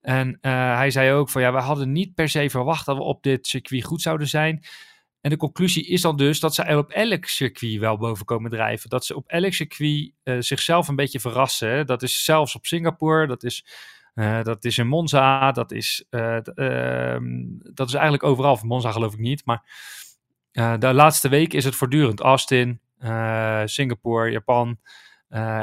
En 0.04 0.28
uh, 0.42 0.76
hij 0.76 0.92
zei 0.92 1.12
ook 1.12 1.30
van 1.30 1.42
ja, 1.42 1.54
we 1.54 1.60
hadden 1.60 1.92
niet 1.92 2.14
per 2.14 2.30
se 2.30 2.50
verwacht 2.50 2.86
dat 2.86 2.98
we 2.98 3.04
op 3.04 3.24
dit 3.24 3.48
circuit 3.48 3.84
goed 3.84 4.02
zouden 4.02 4.28
zijn. 4.28 4.66
En 5.22 5.30
de 5.30 5.38
conclusie 5.38 5.88
is 5.88 6.02
dan 6.02 6.18
dus 6.18 6.40
dat 6.40 6.56
ze 6.56 6.78
op 6.78 6.92
elk 6.92 7.26
circuit 7.26 7.80
wel 7.80 7.98
boven 7.98 8.26
komen 8.26 8.52
drijven. 8.52 8.90
Dat 8.90 9.06
ze 9.06 9.16
op 9.16 9.28
elk 9.28 9.54
circuit 9.54 10.12
uh, 10.24 10.36
zichzelf 10.40 10.88
een 10.88 10.96
beetje 10.96 11.20
verrassen. 11.20 11.86
Dat 11.86 12.02
is 12.02 12.24
zelfs 12.24 12.56
op 12.56 12.66
Singapore, 12.66 13.28
dat 13.28 13.44
is, 13.44 13.66
uh, 14.16 14.44
dat 14.44 14.66
is 14.66 14.78
in 14.78 14.88
Monza, 14.88 15.52
dat 15.52 15.72
is, 15.72 16.06
ehm, 16.10 17.24
dat 17.74 17.88
is 17.88 17.94
eigenlijk 17.94 18.24
overal. 18.24 18.58
Van 18.58 18.68
Monza 18.68 18.92
geloof 18.92 19.14
ik 19.14 19.20
niet, 19.20 19.46
maar 19.46 19.64
de 20.54 20.94
laatste 20.94 21.30
week 21.30 21.54
is 21.54 21.66
het 21.66 21.76
voortdurend. 21.76 22.20
Austin, 22.20 22.82
Singapore, 23.66 24.32
Japan 24.32 24.80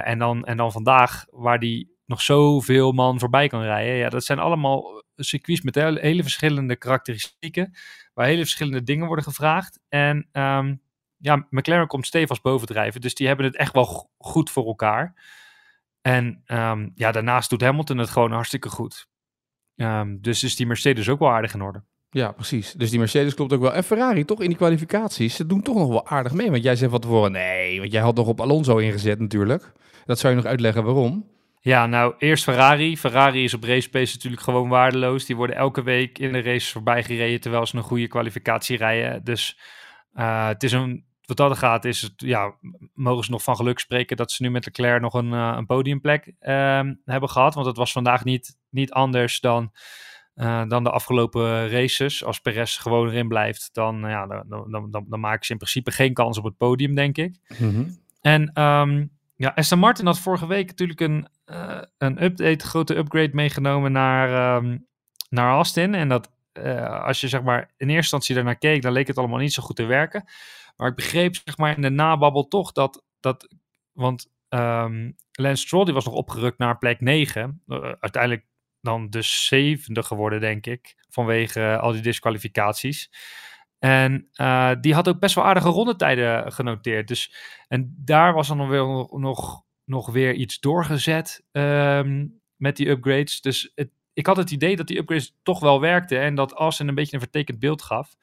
en, 0.05 0.19
dan, 0.19 0.45
en 0.45 0.57
dan 0.57 0.73
vandaag 0.73 1.25
waar 1.31 1.59
die 1.59 1.99
nog 2.07 2.23
zoveel 2.23 2.93
man 2.93 3.19
voorbij 3.19 3.49
kan 3.49 3.63
rijden. 3.63 3.95
Ja, 3.95 4.09
dat 4.09 4.25
zijn 4.25 4.39
allemaal 4.39 5.05
circuits 5.17 5.63
met 5.63 5.75
hele 5.75 6.23
verschillende 6.23 6.77
karakteristieken, 6.77 7.75
waar 8.15 8.27
hele 8.27 8.41
verschillende 8.41 8.83
dingen 8.83 9.07
worden 9.07 9.25
gevraagd. 9.25 9.81
En 9.89 10.29
um, 10.33 10.83
ja, 11.17 11.47
McLaren 11.51 11.87
komt 11.87 12.07
stevig 12.07 12.41
bovendrijven, 12.41 13.01
dus 13.01 13.15
die 13.15 13.27
hebben 13.27 13.47
het 13.47 13.57
echt 13.57 13.73
wel 13.73 14.11
goed 14.19 14.51
voor 14.51 14.67
elkaar. 14.67 15.15
En 16.01 16.43
um, 16.47 16.93
ja, 16.95 17.13
daarnaast 17.13 17.51
doet 17.51 17.61
Hamilton 17.61 17.99
het 17.99 18.11
gewoon 18.11 18.33
hartstikke 18.33 18.69
goed. 18.69 19.09
Um, 19.77 20.21
dus 20.21 20.43
is 20.43 20.57
die 20.57 20.67
Mercedes 20.67 21.09
ook 21.09 21.19
wel 21.19 21.31
aardig 21.31 21.55
in 21.55 21.63
orde. 21.63 21.83
Ja, 22.11 22.33
precies. 22.33 22.73
Dus 22.73 22.91
die 22.91 22.99
Mercedes 22.99 23.35
klopt 23.35 23.53
ook 23.53 23.61
wel. 23.61 23.73
En 23.73 23.85
Ferrari 23.85 24.25
toch 24.25 24.41
in 24.41 24.49
die 24.49 24.57
kwalificaties, 24.57 25.35
ze 25.35 25.47
doen 25.47 25.63
toch 25.63 25.77
nog 25.77 25.89
wel 25.89 26.07
aardig 26.07 26.33
mee. 26.33 26.51
Want 26.51 26.63
jij 26.63 26.77
zei 26.77 26.91
van 26.91 27.01
tevoren, 27.01 27.33
nee, 27.33 27.79
want 27.81 27.93
jij 27.93 28.01
had 28.01 28.15
nog 28.15 28.27
op 28.27 28.41
Alonso 28.41 28.77
ingezet 28.77 29.19
natuurlijk. 29.19 29.73
Dat 30.07 30.19
zou 30.19 30.35
je 30.35 30.41
nog 30.41 30.49
uitleggen 30.49 30.85
waarom. 30.85 31.29
Ja, 31.61 31.87
nou 31.87 32.15
eerst 32.19 32.45
Ferrari. 32.45 32.97
Ferrari 32.97 33.45
is 33.45 33.55
op 33.55 33.65
race 33.65 33.91
pace 33.91 34.15
natuurlijk 34.15 34.43
gewoon 34.43 34.69
waardeloos. 34.69 35.25
Die 35.25 35.37
worden 35.37 35.57
elke 35.57 35.83
week 35.83 36.19
in 36.19 36.33
de 36.33 36.43
race 36.43 36.73
voorbij 36.73 37.03
gereden 37.03 37.41
terwijl 37.41 37.67
ze 37.67 37.77
een 37.77 37.83
goede 37.83 38.09
kwalificatie 38.09 38.77
rijden. 38.77 39.25
Dus 39.25 39.59
uh, 40.15 40.47
het 40.47 40.63
is 40.63 40.73
een, 40.73 41.05
wat 41.25 41.37
dat 41.37 41.59
gaat, 41.59 41.85
is 41.85 42.03
het, 42.03 42.13
ja, 42.17 42.55
mogen 42.95 43.25
ze 43.25 43.31
nog 43.31 43.43
van 43.43 43.57
geluk 43.57 43.79
spreken 43.79 44.17
dat 44.17 44.33
ze 44.33 44.43
nu 44.43 44.51
met 44.51 44.65
Leclerc 44.65 45.01
nog 45.01 45.15
een, 45.15 45.33
uh, 45.33 45.55
een 45.57 45.67
podiumplek 45.67 46.27
uh, 46.27 46.81
hebben 47.05 47.29
gehad. 47.29 47.55
Want 47.55 47.67
het 47.67 47.77
was 47.77 47.93
vandaag 47.93 48.25
niet, 48.25 48.57
niet 48.71 48.93
anders 48.93 49.41
dan, 49.41 49.73
uh, 50.35 50.69
dan 50.69 50.85
de 50.85 50.91
afgelopen 50.91 51.69
races. 51.69 52.25
Als 52.25 52.41
Perez 52.41 52.81
gewoon 52.81 53.09
erin 53.09 53.29
blijft, 53.29 53.69
dan, 53.73 54.01
ja, 54.01 54.27
dan, 54.27 54.71
dan, 54.71 54.91
dan, 54.91 55.07
dan 55.09 55.21
maken 55.21 55.47
ze 55.47 55.53
in 55.53 55.59
principe 55.59 55.91
geen 55.91 56.15
kans 56.15 56.39
op 56.39 56.45
het 56.45 56.57
podium, 56.57 56.95
denk 56.95 57.17
ik. 57.17 57.37
Mm 57.59 57.71
-hmm. 57.71 57.99
En 58.21 58.63
um, 58.63 59.11
ja, 59.37 59.53
Aston 59.55 59.79
Martin 59.79 60.07
had 60.07 60.19
vorige 60.19 60.47
week 60.47 60.67
natuurlijk 60.67 61.01
een, 61.01 61.29
uh, 61.47 61.83
een 61.99 62.23
update, 62.23 62.67
grote 62.67 62.97
upgrade 62.97 63.31
meegenomen 63.33 63.93
naar, 63.93 64.57
um, 64.57 64.87
naar 65.29 65.51
Austin. 65.51 65.95
En 65.95 66.09
dat 66.09 66.31
uh, 66.53 67.05
als 67.05 67.21
je 67.21 67.29
zeg 67.29 67.43
maar 67.43 67.61
in 67.61 67.87
eerste 67.87 67.95
instantie 67.95 68.35
daarnaar 68.35 68.59
keek, 68.59 68.83
dan 68.83 68.93
leek 68.93 69.07
het 69.07 69.19
allemaal 69.19 69.39
niet 69.39 69.53
zo 69.53 69.63
goed 69.63 69.77
te 69.77 69.85
werken. 69.85 70.25
Maar 70.77 70.89
ik 70.89 70.95
begreep 70.95 71.35
zeg 71.45 71.57
maar 71.57 71.77
in 71.77 71.83
de 71.83 71.91
nababbel 71.91 72.49
toch 72.49 72.73
dat, 72.73 73.05
dat 73.21 73.49
want 73.93 74.31
um, 74.49 75.17
Lance 75.33 75.67
Stroll 75.67 75.85
die 75.85 75.95
was 75.95 76.05
nog 76.05 76.15
opgerukt 76.15 76.59
naar 76.59 76.79
plek 76.79 77.01
9. 77.01 77.63
Uh, 77.67 77.93
uiteindelijk 78.01 78.47
dan 78.81 79.11
de 79.11 79.23
zevende 79.23 80.03
geworden, 80.03 80.41
denk 80.41 80.67
ik, 80.67 80.97
vanwege 81.09 81.79
al 81.79 81.93
die 81.93 82.03
disqualificaties. 82.03 83.11
En 83.79 84.29
uh, 84.35 84.71
die 84.81 84.95
had 84.95 85.09
ook 85.09 85.19
best 85.21 85.35
wel 85.35 85.45
aardige 85.45 85.69
rondetijden 85.69 86.53
genoteerd. 86.53 87.09
Dus, 87.09 87.35
en 87.69 87.95
daar 87.99 88.33
was 88.33 88.49
dan 88.49 88.57
nog, 88.57 88.69
weer, 88.69 89.19
nog, 89.21 89.63
nog 89.85 90.11
weer 90.11 90.35
iets 90.35 90.61
doorgezet 90.61 91.45
um, 91.53 92.41
met 92.57 92.77
die 92.77 92.89
upgrades. 92.89 93.41
Dus 93.41 93.75
ik 94.13 94.27
had 94.27 94.37
het 94.37 94.51
idee 94.51 94.77
dat 94.77 94.87
die 94.87 94.99
upgrades 94.99 95.37
toch 95.43 95.61
wel 95.61 95.81
werkten. 95.81 96.21
En 96.21 96.35
dat 96.35 96.53
Austin 96.53 96.89
een 96.89 96.95
beetje 96.95 97.15
een 97.15 97.23
vertekend 97.23 97.59
beeld 97.59 97.83
gaf. 97.83 98.17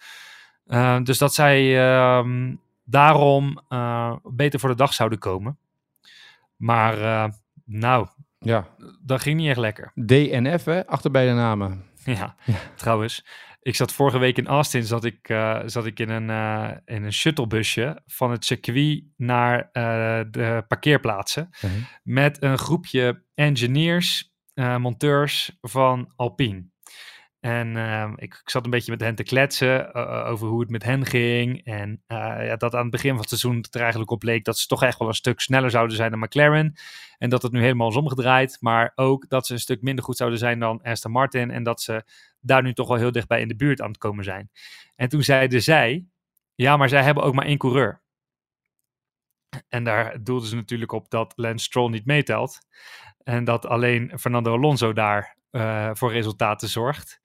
Uh, 0.66 1.02
dus 1.04 1.18
dat 1.18 1.34
zij 1.34 1.90
um, 2.18 2.62
daarom 2.84 3.60
uh, 3.70 4.16
beter 4.24 4.60
voor 4.60 4.70
de 4.70 4.76
dag 4.76 4.94
zouden 4.94 5.20
komen. 5.20 5.58
Maar 6.56 7.30
nou, 7.66 8.08
ja. 8.40 8.68
dat 9.02 9.22
ging 9.22 9.40
niet 9.40 9.50
echt 9.50 9.58
lekker. 9.58 9.92
DNF, 10.06 10.66
hè? 10.66 10.88
Achter 10.88 11.12
beide 11.12 11.34
namen. 11.34 11.84
Ja, 12.04 12.36
ja. 12.46 12.58
trouwens. 12.76 13.26
Ik 13.62 13.76
zat 13.76 13.94
vorige 13.94 14.18
week 14.18 14.38
in 14.38 14.48
Austin, 14.48 14.84
zat 14.84 15.04
ik, 15.04 15.30
uh, 15.30 15.60
zat 15.66 15.86
ik 15.86 16.00
in, 16.00 16.10
een, 16.10 16.30
uh, 16.30 16.78
in 16.86 17.04
een 17.04 17.14
shuttlebusje 17.14 18.02
van 18.06 18.32
het 18.32 18.46
circuit 18.46 19.04
naar 19.18 19.58
uh, 19.58 20.20
de 20.32 20.66
parkeerplaatsen. 20.68 21.50
Mhm. 21.62 21.74
-huh. 21.74 21.84
Met 22.04 22.44
een 22.44 22.58
groepje 22.58 23.24
engineers, 23.34 24.36
monteurs 24.54 25.58
van 25.62 26.12
Alpine. 26.16 26.66
En 27.40 27.78
ehm, 27.78 28.12
ik, 28.16 28.34
ik, 28.34 28.50
zat 28.50 28.66
een 28.66 28.72
beetje 28.72 28.92
met 28.92 29.02
hen 29.02 29.16
te 29.16 29.24
kletsen 29.24 29.94
over 30.26 30.48
hoe 30.48 30.60
het 30.60 30.70
met 30.70 30.84
hen 30.84 31.06
ging. 31.06 31.66
En 31.66 32.04
ja, 32.08 32.56
dat 32.56 32.76
aan 32.76 32.82
het 32.82 32.92
begin 32.92 33.10
van 33.10 33.20
het 33.20 33.30
seizoen 33.30 33.56
het 33.58 33.76
er 33.76 33.82
eigenlijk 33.82 34.12
op 34.12 34.24
leek 34.24 34.44
dat 34.44 34.58
ze 34.58 34.68
toch 34.68 34.84
echt 34.84 35.00
wel 35.00 35.08
een 35.08 35.14
stuk 35.14 35.40
sneller 35.40 35.70
zouden 35.70 35.96
zijn 35.96 36.12
dan 36.12 36.20
McLaren. 36.20 36.74
En 37.18 37.30
dat 37.30 37.42
het 37.42 37.52
nu 37.52 37.62
helemaal 37.62 37.90
is 37.90 37.96
omgedraaid. 37.96 38.58
Maar 38.60 38.92
ook 38.96 39.30
dat 39.30 39.46
ze 39.46 39.54
een 39.54 39.60
stuk 39.60 39.82
minder 39.82 40.04
goed 40.04 40.18
zouden 40.18 40.40
zijn 40.40 40.60
dan 40.60 40.82
Aston 40.82 41.12
Martin. 41.12 41.52
En 41.52 41.64
dat 41.64 41.82
ze 41.82 42.04
daar 42.40 42.64
nu 42.64 42.74
toch 42.74 42.88
wel 42.88 42.98
heel 42.98 43.12
dichtbij 43.12 43.42
in 43.42 43.48
de 43.48 43.56
buurt 43.56 43.82
aan 43.82 43.90
het 43.90 43.98
komen 43.98 44.24
zijn. 44.24 44.50
En 44.96 45.10
toen 45.10 45.24
zeiden 45.24 45.64
zij, 45.64 46.06
ja, 46.56 46.78
maar 46.78 46.90
zij 46.90 47.04
hebben 47.04 47.24
ook 47.24 47.34
maar 47.34 47.46
één 47.46 47.58
coureur. 47.58 48.02
En 49.68 49.84
daar 49.84 50.24
doelden 50.24 50.50
ze 50.50 50.56
natuurlijk 50.56 50.92
op 50.92 51.10
dat 51.10 51.34
Lance 51.36 51.66
Stroll 51.66 51.90
niet 51.90 52.06
meetelt. 52.06 52.60
En 53.24 53.44
dat 53.44 53.66
alleen 53.66 54.12
Fernando 54.20 54.54
Alonso 54.54 54.94
daar 54.94 55.37
uh, 55.52 55.90
voor 55.94 56.12
resultaten 56.12 56.70
zorgt. 56.70 57.22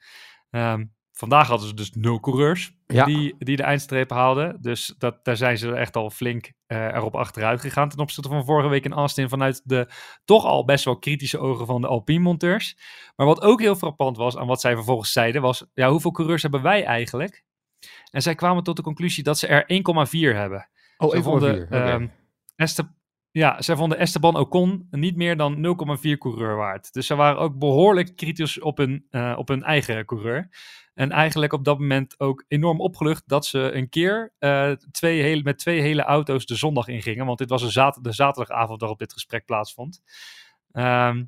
Um, 0.51 0.93
Vandaag 1.15 1.49
hadden 1.49 1.69
ze 1.69 1.75
dus 1.75 1.91
nul 1.91 2.21
coureurs 2.21 2.73
Ja. 2.87 3.05
die, 3.05 3.35
die 3.39 3.57
de 3.57 3.63
eindstreep 3.63 4.11
haalden. 4.11 4.59
Dus 4.61 4.95
dat, 4.99 5.25
daar 5.25 5.37
zijn 5.37 5.59
ze 5.59 5.73
echt 5.75 5.97
al 5.97 6.11
flink 6.11 6.53
eh, 6.67 6.85
erop 6.87 7.15
achteruit 7.17 7.61
gegaan 7.61 7.89
ten 7.89 7.99
opzichte 7.99 8.29
van 8.29 8.45
vorige 8.45 8.69
week 8.69 8.85
in 8.85 8.93
Austin. 8.93 9.29
Vanuit 9.29 9.61
de 9.65 9.89
toch 10.25 10.45
al 10.45 10.65
best 10.65 10.85
wel 10.85 10.99
kritische 10.99 11.39
ogen 11.39 11.67
van 11.67 11.81
de 11.81 11.87
Alpine-monteurs. 11.87 12.77
Maar 13.17 13.27
wat 13.27 13.43
ook 13.43 13.61
heel 13.61 13.75
frappant 13.77 14.17
was 14.17 14.37
aan 14.37 14.47
wat 14.47 14.61
zij 14.61 14.75
vervolgens 14.75 15.13
zeiden 15.13 15.43
was... 15.43 15.65
Ja, 15.75 15.91
hoeveel 15.91 16.11
coureurs 16.11 16.43
hebben 16.43 16.63
wij 16.63 16.85
eigenlijk? 16.85 17.45
En 18.11 18.23
zij 18.23 18.35
kwamen 18.35 18.63
tot 18.63 18.77
de 18.77 18.83
conclusie 18.83 19.23
dat 19.23 19.39
ze 19.39 19.47
er 19.47 19.63
1,4 19.63 20.37
hebben. 20.37 20.69
Oh, 20.97 21.11
Zij 21.11 21.19
1,4. 21.21 21.23
vonden, 21.25 21.63
Oké. 21.63 21.77
ehm, 21.77 22.07
Este- 22.57 22.93
ja, 23.33 23.63
zij 23.63 23.77
vonden 23.77 23.99
Esteban 23.99 24.37
Ocon 24.37 24.87
niet 24.91 25.17
meer 25.17 25.37
dan 25.37 25.57
0,4 25.57 26.19
coureur 26.19 26.57
waard. 26.57 26.93
Dus 26.93 27.07
ze 27.07 27.15
waren 27.15 27.41
ook 27.41 27.59
behoorlijk 27.59 28.17
kritisch 28.17 28.61
op 28.61 28.77
hun, 28.77 29.07
eh, 29.11 29.35
op 29.37 29.49
hun 29.49 29.63
eigen 29.63 30.05
coureur. 30.05 30.49
En 30.95 31.11
eigenlijk 31.11 31.53
op 31.53 31.65
dat 31.65 31.79
moment 31.79 32.21
ook 32.21 32.45
enorm 32.49 32.81
opgelucht 32.81 33.23
dat 33.27 33.47
ze 33.47 33.59
een 33.59 33.89
keer 33.89 34.33
eh, 34.39 34.71
twee 34.71 35.23
hele, 35.23 35.43
met 35.43 35.59
twee 35.59 35.81
hele 35.81 36.03
auto's 36.03 36.47
de 36.47 36.55
zondag 36.55 36.89
ingingen. 36.89 37.27
Want 37.27 37.39
dit 37.39 37.49
was 37.49 37.63
een 37.63 37.71
zat 37.71 37.99
de 38.03 38.13
zaterdagavond 38.13 38.81
waarop 38.81 38.99
dit 38.99 39.13
gesprek 39.13 39.45
plaatsvond. 39.45 40.03
Ehm, 40.73 41.25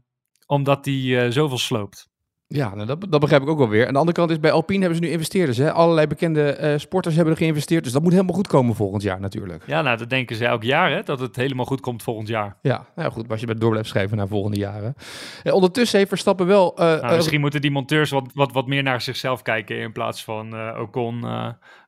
omdat 0.46 0.84
die 0.84 1.20
eh, 1.20 1.30
zoveel 1.30 1.58
sloopt. 1.58 2.08
Ja, 2.46 2.74
nou, 2.74 2.86
dat, 2.86 3.06
dat 3.08 3.20
begrijp 3.20 3.42
ik 3.42 3.48
ook 3.48 3.58
wel 3.58 3.68
weer. 3.68 3.86
Aan 3.86 3.92
de 3.92 3.98
andere 3.98 4.16
kant 4.16 4.30
is 4.30 4.40
bij 4.40 4.52
Alpine 4.52 4.80
hebben 4.80 4.98
ze 4.98 5.04
nu 5.04 5.10
investeerders. 5.10 5.56
Hè? 5.58 5.72
Allerlei 5.72 6.06
bekende 6.06 6.50
eh, 6.52 6.78
sporters 6.78 7.14
hebben 7.14 7.32
er 7.32 7.38
geïnvesteerd. 7.38 7.84
Dus 7.84 7.92
dat 7.92 8.02
moet 8.02 8.12
helemaal 8.12 8.34
goed 8.34 8.46
komen 8.46 8.74
volgend 8.74 9.02
jaar 9.02 9.20
natuurlijk. 9.20 9.62
Ja, 9.66 9.82
nou 9.82 9.96
dat 9.96 10.10
denken 10.10 10.36
ze 10.36 10.46
elk 10.46 10.62
jaar 10.62 10.90
hè, 10.90 11.02
dat 11.02 11.20
het 11.20 11.36
helemaal 11.36 11.64
goed 11.64 11.80
komt 11.80 12.02
volgend 12.02 12.28
jaar. 12.28 12.56
Ja, 12.62 12.86
nou 12.94 13.12
goed. 13.12 13.22
Maar 13.22 13.30
als 13.30 13.40
je 13.40 13.46
bij 13.46 13.54
door 13.54 13.70
blijft 13.70 13.88
schrijven 13.88 14.16
naar 14.16 14.28
volgende 14.28 14.58
jaren. 14.58 14.94
Eh, 15.42 15.54
ondertussen 15.54 15.96
heeft 15.98 16.08
Verstappen 16.10 16.46
wel... 16.46 16.76
eh, 16.76 17.00
Nou, 17.00 17.16
misschien 17.16 17.40
moeten 17.40 17.60
die 17.60 17.70
monteurs 17.70 18.10
wat, 18.10 18.30
wat, 18.34 18.52
wat 18.52 18.66
meer 18.66 18.82
naar 18.82 19.00
zichzelf 19.00 19.42
kijken 19.42 19.78
in 19.78 19.92
plaats 19.92 20.24
van 20.24 20.54
Ocon 20.80 21.24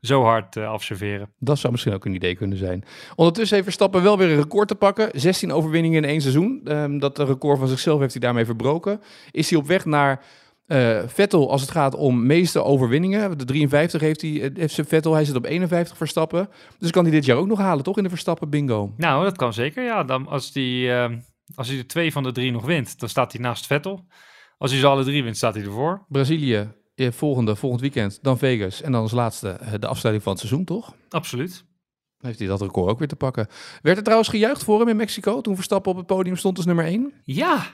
zo 0.06 0.22
hard 0.22 0.56
eh, 0.56 0.68
afserveren. 0.68 1.30
Dat 1.38 1.58
zou 1.58 1.72
misschien 1.72 1.94
ook 1.94 2.04
een 2.04 2.14
idee 2.14 2.34
kunnen 2.34 2.58
zijn. 2.58 2.84
Ondertussen 3.14 3.54
heeft 3.54 3.68
Verstappen 3.68 4.02
wel 4.02 4.18
weer 4.18 4.30
een 4.30 4.36
record 4.36 4.68
te 4.68 4.74
pakken. 4.74 5.20
16 5.20 5.52
overwinningen 5.52 6.02
in 6.02 6.08
één 6.08 6.20
seizoen. 6.20 6.60
Ehm, 6.64 6.98
dat 6.98 7.18
record 7.18 7.58
van 7.58 7.68
zichzelf 7.68 8.00
heeft 8.00 8.12
hij 8.12 8.20
daarmee 8.20 8.44
verbroken. 8.44 9.00
Is 9.30 9.50
hij 9.50 9.58
op 9.58 9.66
weg 9.66 9.84
naar 9.84 10.24
eh, 10.66 10.98
Vettel 11.06 11.50
als 11.50 11.60
het 11.60 11.70
gaat 11.70 11.94
om 11.94 12.26
meeste 12.26 12.62
overwinningen. 12.62 13.38
De 13.38 13.44
53 13.44 14.00
heeft, 14.00 14.20
hij, 14.20 14.42
eh, 14.42 14.50
heeft 14.54 14.80
Vettel. 14.86 15.14
Hij 15.14 15.24
zit 15.24 15.36
op 15.36 15.44
51 15.44 15.96
Verstappen. 15.96 16.48
Dus 16.78 16.90
kan 16.90 17.02
hij 17.02 17.12
dit 17.12 17.24
jaar 17.24 17.36
ook 17.36 17.46
nog 17.46 17.58
halen, 17.58 17.84
toch? 17.84 17.96
In 17.96 18.02
de 18.02 18.08
Verstappen 18.08 18.50
bingo. 18.50 18.92
Nou, 18.96 19.24
dat 19.24 19.36
kan 19.36 19.52
zeker. 19.52 19.84
Ja, 19.84 20.04
dan, 20.04 20.26
als 20.26 20.50
hij 20.52 21.04
eh, 21.04 21.16
als 21.54 21.68
hij 21.68 21.76
de 21.76 21.86
twee 21.86 22.12
van 22.12 22.22
de 22.22 22.32
drie 22.32 22.52
nog 22.52 22.64
wint, 22.64 23.00
dan 23.00 23.08
staat 23.08 23.32
hij 23.32 23.40
naast 23.40 23.66
Vettel. 23.66 24.06
Als 24.58 24.70
hij 24.70 24.80
ze 24.80 24.86
alle 24.86 25.04
drie 25.04 25.22
wint, 25.22 25.36
staat 25.36 25.54
hij 25.54 25.64
ervoor. 25.64 26.04
Brazilië, 26.08 26.54
eh, 26.54 26.66
volgende, 26.96 27.56
volgend 27.56 27.80
weekend. 27.80 28.18
Dan 28.22 28.38
Vegas. 28.38 28.82
En 28.82 28.92
dan 28.92 29.00
als 29.02 29.12
laatste 29.12 29.48
eh, 29.48 29.72
de 29.80 29.86
afsluiting 29.86 30.22
van 30.24 30.32
het 30.32 30.40
seizoen, 30.42 30.64
toch? 30.64 30.94
Absoluut. 31.08 31.64
Dan 32.18 32.26
heeft 32.26 32.38
hij 32.38 32.48
dat 32.48 32.60
record 32.60 32.90
ook 32.90 32.98
weer 32.98 33.08
te 33.08 33.16
pakken. 33.16 33.48
Werd 33.82 33.96
er 33.96 34.02
trouwens 34.02 34.30
gejuicht 34.30 34.64
voor 34.64 34.78
hem 34.78 34.88
in 34.88 34.96
Mexico 34.96 35.40
toen 35.40 35.54
Verstappen 35.54 35.90
op 35.90 35.96
het 35.96 36.06
podium 36.06 36.36
stond 36.36 36.56
als 36.56 36.66
nummer 36.66 36.84
1? 36.84 37.12
Ja, 37.24 37.66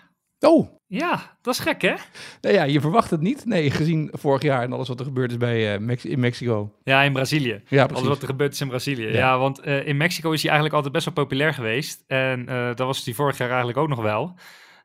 Oh, 0.47 0.69
ja, 0.87 1.37
dat 1.43 1.55
is 1.55 1.61
gek 1.61 1.83
hè? 1.83 1.95
Nou 2.41 2.55
ja, 2.55 2.62
je 2.62 2.81
verwacht 2.81 3.11
het 3.11 3.21
niet. 3.21 3.45
Nee, 3.45 3.71
gezien 3.71 4.09
vorig 4.12 4.43
jaar 4.43 4.62
en 4.62 4.73
alles 4.73 4.88
wat 4.88 4.99
er 4.99 5.05
gebeurd 5.05 5.31
is 5.31 5.37
bij, 5.37 5.75
eh, 5.75 5.81
Mex- 5.81 6.05
in 6.05 6.21
Mexico. 6.21 6.75
Ja, 6.85 7.02
in 7.02 7.12
Brazilië. 7.12 7.62
Ja, 7.69 7.85
Alles 7.85 8.09
wat 8.09 8.21
er 8.23 8.26
gebeurd 8.29 8.52
is 8.52 8.61
in 8.61 8.69
Brazilië. 8.69 9.07
Ja. 9.07 9.12
Ja, 9.19 9.38
want 9.38 9.61
eh, 9.61 9.87
in 9.87 9.97
Mexico 9.97 10.31
is 10.31 10.41
hij 10.43 10.50
eigenlijk 10.50 10.75
altijd 10.75 10.93
best 11.05 11.05
wel 11.14 11.25
populair 11.25 11.55
geweest. 11.55 12.05
En 12.07 12.49
eh, 12.49 12.67
dat 12.67 12.87
was 12.87 13.05
hij 13.05 13.14
vorig 13.14 13.38
jaar 13.38 13.49
eigenlijk 13.49 13.79
ook 13.79 13.88
nog 13.88 14.02
wel. 14.02 14.35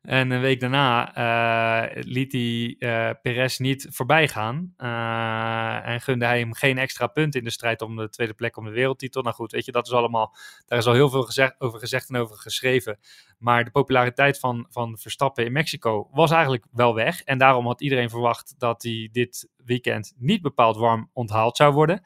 En 0.01 0.31
een 0.31 0.41
week 0.41 0.59
daarna 0.59 1.13
eh, 1.15 2.03
liet 2.03 2.31
hij 2.31 2.75
eh 2.79 3.09
Perez 3.21 3.57
niet 3.57 3.87
voorbij 3.89 4.27
gaan. 4.27 4.73
Eh, 4.77 5.87
en 5.87 6.01
gunde 6.01 6.25
hij 6.25 6.39
hem 6.39 6.53
geen 6.53 6.77
extra 6.77 7.07
punten 7.07 7.39
in 7.39 7.45
de 7.45 7.51
strijd 7.51 7.81
om 7.81 7.95
de 7.95 8.09
tweede 8.09 8.33
plek 8.33 8.57
om 8.57 8.65
de 8.65 8.71
wereldtitel. 8.71 9.21
Nou 9.21 9.35
goed, 9.35 9.51
weet 9.51 9.65
je, 9.65 9.71
dat 9.71 9.87
is 9.87 9.93
allemaal. 9.93 10.35
Daar 10.65 10.79
is 10.79 10.85
al 10.85 10.93
heel 10.93 11.09
veel 11.09 11.23
gezegd, 11.23 11.55
over 11.57 11.79
gezegd 11.79 12.09
en 12.09 12.15
over 12.15 12.35
geschreven. 12.35 12.99
Maar 13.37 13.63
de 13.63 13.71
populariteit 13.71 14.39
van, 14.39 14.65
van 14.69 14.97
Verstappen 14.97 15.45
in 15.45 15.51
Mexico 15.51 16.09
was 16.11 16.31
eigenlijk 16.31 16.65
wel 16.71 16.95
weg. 16.95 17.21
En 17.21 17.37
daarom 17.37 17.65
had 17.65 17.81
iedereen 17.81 18.09
verwacht 18.09 18.55
dat 18.57 18.83
hij 18.83 19.09
dit 19.11 19.49
weekend 19.65 20.13
niet 20.17 20.41
bepaald 20.41 20.77
warm 20.77 21.09
onthaald 21.13 21.57
zou 21.57 21.73
worden. 21.73 22.01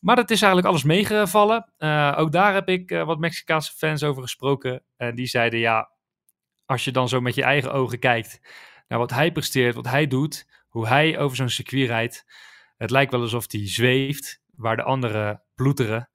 Maar 0.00 0.16
dat 0.16 0.30
is 0.30 0.42
eigenlijk 0.42 0.72
alles 0.72 0.84
meegevallen. 0.84 1.72
Ook 2.16 2.32
daar 2.32 2.54
heb 2.54 2.68
ik 2.68 2.90
wat 2.90 3.18
Mexicaanse 3.18 3.72
fans 3.72 4.02
over 4.02 4.22
gesproken. 4.22 4.82
En 4.96 5.14
die 5.14 5.26
zeiden 5.26 5.58
ja, 5.58 5.90
als 6.70 6.84
je 6.84 6.90
dan 6.90 7.08
zo 7.08 7.20
met 7.20 7.34
je 7.34 7.42
eigen 7.42 7.72
ogen 7.72 7.98
kijkt 7.98 8.40
naar 8.88 8.98
wat 8.98 9.10
hij 9.10 9.32
presteert, 9.32 9.74
wat 9.74 9.86
hij 9.88 10.06
doet, 10.06 10.46
hoe 10.68 10.86
hij 10.86 11.18
over 11.18 11.36
zo'n 11.36 11.48
circuit 11.48 11.86
rijdt. 11.88 12.24
Het 12.76 12.90
lijkt 12.90 13.10
wel 13.12 13.20
alsof 13.20 13.44
hij 13.52 13.68
zweeft, 13.68 14.42
waar 14.54 14.76
de 14.76 14.82
anderen 14.82 15.42
ploeteren. 15.54 16.10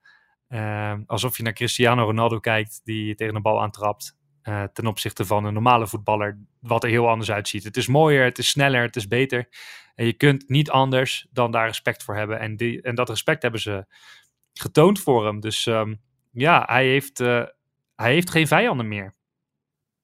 Eh, 0.47 0.93
alsof 1.05 1.37
je 1.37 1.43
naar 1.43 1.53
Cristiano 1.53 2.03
Ronaldo 2.03 2.39
kijkt, 2.39 2.81
die 2.83 3.15
tegen 3.15 3.35
een 3.35 3.41
bal 3.41 3.61
aantrapt. 3.61 4.17
eh, 4.41 4.63
ten 4.63 4.87
opzichte 4.87 5.25
van 5.25 5.45
een 5.45 5.53
normale 5.53 5.87
voetballer, 5.87 6.39
wat 6.59 6.83
er 6.83 6.89
heel 6.89 7.09
anders 7.09 7.31
uitziet. 7.31 7.63
Het 7.63 7.77
is 7.77 7.87
mooier, 7.87 8.23
het 8.23 8.37
is 8.37 8.49
sneller, 8.49 8.81
het 8.81 8.95
is 8.95 9.07
beter. 9.07 9.47
En 9.95 10.05
je 10.05 10.13
kunt 10.13 10.49
niet 10.49 10.69
anders 10.69 11.27
dan 11.31 11.51
daar 11.51 11.67
respect 11.67 12.03
voor 12.03 12.15
hebben. 12.15 12.39
En, 12.39 12.57
en 12.81 12.95
dat 12.95 13.09
respect 13.09 13.41
hebben 13.41 13.61
ze 13.61 13.85
getoond 14.53 14.99
voor 14.99 15.25
hem. 15.25 15.39
Dus 15.39 15.65
ehm, 15.65 15.95
ja, 16.31 16.63
hij 16.65 16.85
heeft, 16.87 17.19
eh, 17.19 17.43
hij 17.95 18.13
heeft 18.13 18.29
geen 18.29 18.47
vijanden 18.47 18.87
meer. 18.87 19.15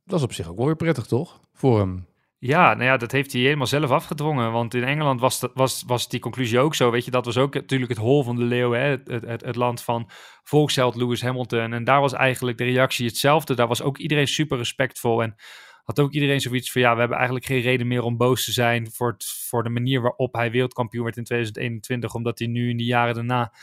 Dat 0.05 0.19
is 0.19 0.25
op 0.25 0.33
zich 0.33 0.49
ook 0.49 0.57
wel 0.57 0.65
weer 0.65 0.75
prettig, 0.75 1.05
toch? 1.05 1.39
Voor 1.53 1.79
hem. 1.79 2.09
Ja, 2.43 2.73
nou 2.73 2.83
ja, 2.83 2.97
dat 2.97 3.11
heeft 3.11 3.31
hij 3.31 3.41
helemaal 3.41 3.67
zelf 3.67 3.89
afgedwongen. 3.89 4.51
Want 4.51 4.73
in 4.73 4.83
Engeland 4.83 5.19
was, 5.19 5.39
dat, 5.39 5.51
was, 5.53 5.83
was 5.87 6.09
die 6.09 6.19
conclusie 6.19 6.59
ook 6.59 6.75
zo. 6.75 6.91
Weet 6.91 7.05
je, 7.05 7.11
dat 7.11 7.25
was 7.25 7.37
ook 7.37 7.53
natuurlijk 7.53 7.91
het 7.91 7.99
hol 7.99 8.23
van 8.23 8.35
de 8.35 8.43
leeuw. 8.43 8.71
Hè? 8.71 8.79
Het, 8.79 9.07
het, 9.07 9.45
het, 9.45 9.55
land 9.55 9.83
van 9.83 10.09
volksheld 10.43 10.95
Lewis 10.95 11.21
Hamilton. 11.21 11.73
En 11.73 11.83
daar 11.83 12.01
was 12.01 12.13
eigenlijk 12.13 12.57
de 12.57 12.63
reactie 12.63 13.05
hetzelfde. 13.05 13.53
Daar 13.55 13.67
was 13.67 13.81
ook 13.81 13.97
iedereen 13.97 14.27
super 14.27 14.57
respectvol. 14.57 15.23
En 15.23 15.35
had 15.83 15.99
ook 15.99 16.11
iedereen 16.11 16.41
zoiets 16.41 16.71
van... 16.71 16.81
ja, 16.81 16.93
we 16.93 16.99
hebben 16.99 17.17
eigenlijk 17.17 17.47
geen 17.47 17.61
reden 17.61 17.87
meer 17.87 18.03
om 18.03 18.17
boos 18.17 18.43
te 18.43 18.51
zijn... 18.51 18.91
voor, 18.91 19.15
voor 19.47 19.63
de 19.63 19.69
manier 19.69 20.01
waarop 20.01 20.33
hij 20.33 20.51
wereldkampioen 20.51 21.03
werd 21.03 21.17
in 21.17 21.23
2021. 21.23 22.13
Omdat 22.13 22.39
hij 22.39 22.47
nu 22.47 22.69
in 22.69 22.77
de 22.77 22.83
jaren 22.85 23.15
daarna 23.15 23.53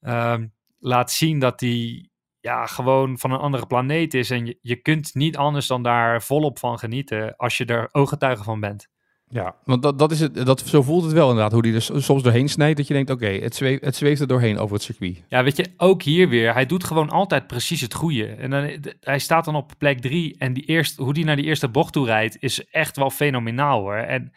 ehm, 0.00 0.46
laat 0.78 1.10
zien 1.12 1.38
dat 1.38 1.60
hij... 1.60 2.08
Ja, 2.46 2.66
gewoon 2.66 3.18
van 3.18 3.30
een 3.30 3.38
andere 3.38 3.66
planeet 3.66 4.14
is. 4.14 4.30
En 4.30 4.46
je, 4.46 4.58
je 4.60 4.76
kunt 4.76 5.14
niet 5.14 5.36
anders 5.36 5.66
dan 5.66 5.82
daar 5.82 6.22
volop 6.22 6.58
van 6.58 6.78
genieten. 6.78 7.36
als 7.36 7.56
je 7.56 7.64
er 7.64 7.88
ooggetuige 7.92 8.42
van 8.42 8.60
bent. 8.60 8.88
Ja, 9.28 9.56
want 9.64 9.82
dat, 9.82 9.98
dat 9.98 10.10
is 10.10 10.20
het, 10.20 10.46
dat, 10.46 10.60
zo 10.60 10.82
voelt 10.82 11.04
het 11.04 11.12
wel 11.12 11.28
inderdaad. 11.28 11.52
Hoe 11.52 11.62
die 11.62 11.74
er 11.74 12.02
soms 12.02 12.22
doorheen 12.22 12.48
snijdt. 12.48 12.76
Dat 12.76 12.86
je 12.86 12.94
denkt, 12.94 13.10
oké, 13.10 13.26
het, 13.26 13.54
zweeft, 13.54 13.84
het 13.84 13.96
zweeft 13.96 14.20
er 14.20 14.26
doorheen 14.26 14.58
over 14.58 14.74
het 14.74 14.84
circuit. 14.84 15.24
Ja, 15.28 15.42
weet 15.42 15.56
je, 15.56 15.72
ook 15.76 16.02
hier 16.02 16.28
weer. 16.28 16.52
Hij 16.52 16.66
doet 16.66 16.84
gewoon 16.84 17.10
altijd 17.10 17.46
precies 17.46 17.80
het 17.80 17.94
goede. 17.94 18.26
En 18.26 18.50
dan, 18.50 18.92
hij 19.00 19.18
staat 19.18 19.44
dan 19.44 19.56
op 19.56 19.72
plek 19.78 20.00
drie. 20.00 20.38
En 20.38 20.52
die 20.52 20.64
eerste, 20.64 21.02
hoe 21.02 21.14
die 21.14 21.24
naar 21.24 21.36
die 21.36 21.44
eerste 21.44 21.68
bocht 21.68 21.92
toe 21.92 22.06
rijdt, 22.06 22.36
is 22.40 22.64
echt 22.64 22.96
wel 22.96 23.10
fenomenaal 23.10 23.80
hoor. 23.80 23.96
En 23.96 24.32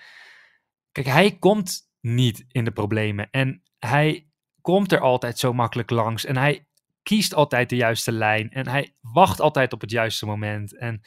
kijk, 0.91 1.07
hij 1.07 1.37
komt 1.39 1.81
niet 2.01 2.45
in 2.47 2.63
de 2.63 2.71
problemen. 2.71 3.27
En 3.31 3.63
hij 3.79 4.27
komt 4.61 4.91
er 4.91 4.99
altijd 4.99 5.39
zo 5.39 5.53
makkelijk 5.53 5.89
langs. 5.89 6.25
En 6.25 6.37
hij 6.37 6.68
kiest 7.03 7.33
altijd 7.33 7.69
de 7.69 7.75
juiste 7.75 8.11
lijn. 8.11 8.49
En 8.49 8.67
hij 8.67 8.95
wacht 9.01 9.41
altijd 9.41 9.73
op 9.73 9.81
het 9.81 9.91
juiste 9.91 10.25
moment. 10.25 10.77
En 10.77 11.01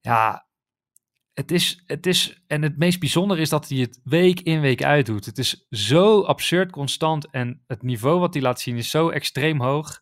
ja, 0.00 0.46
het 1.32 1.50
is, 1.50 1.82
het 1.86 2.06
is, 2.06 2.42
en 2.46 2.62
het 2.62 2.78
meest 2.78 3.00
bijzondere 3.00 3.40
is 3.40 3.48
dat 3.48 3.68
hij 3.68 3.78
het 3.78 4.00
week 4.04 4.40
in 4.40 4.60
week 4.60 4.82
uit 4.82 5.06
doet. 5.06 5.24
Het 5.24 5.38
is 5.38 5.66
zo 5.70 6.22
absurd 6.22 6.70
constant 6.70 7.30
en 7.30 7.62
het 7.66 7.82
niveau 7.82 8.20
wat 8.20 8.34
hij 8.34 8.42
laat 8.42 8.60
zien 8.60 8.76
is 8.76 8.90
zo 8.90 9.08
extreem 9.08 9.60
hoog. 9.60 10.00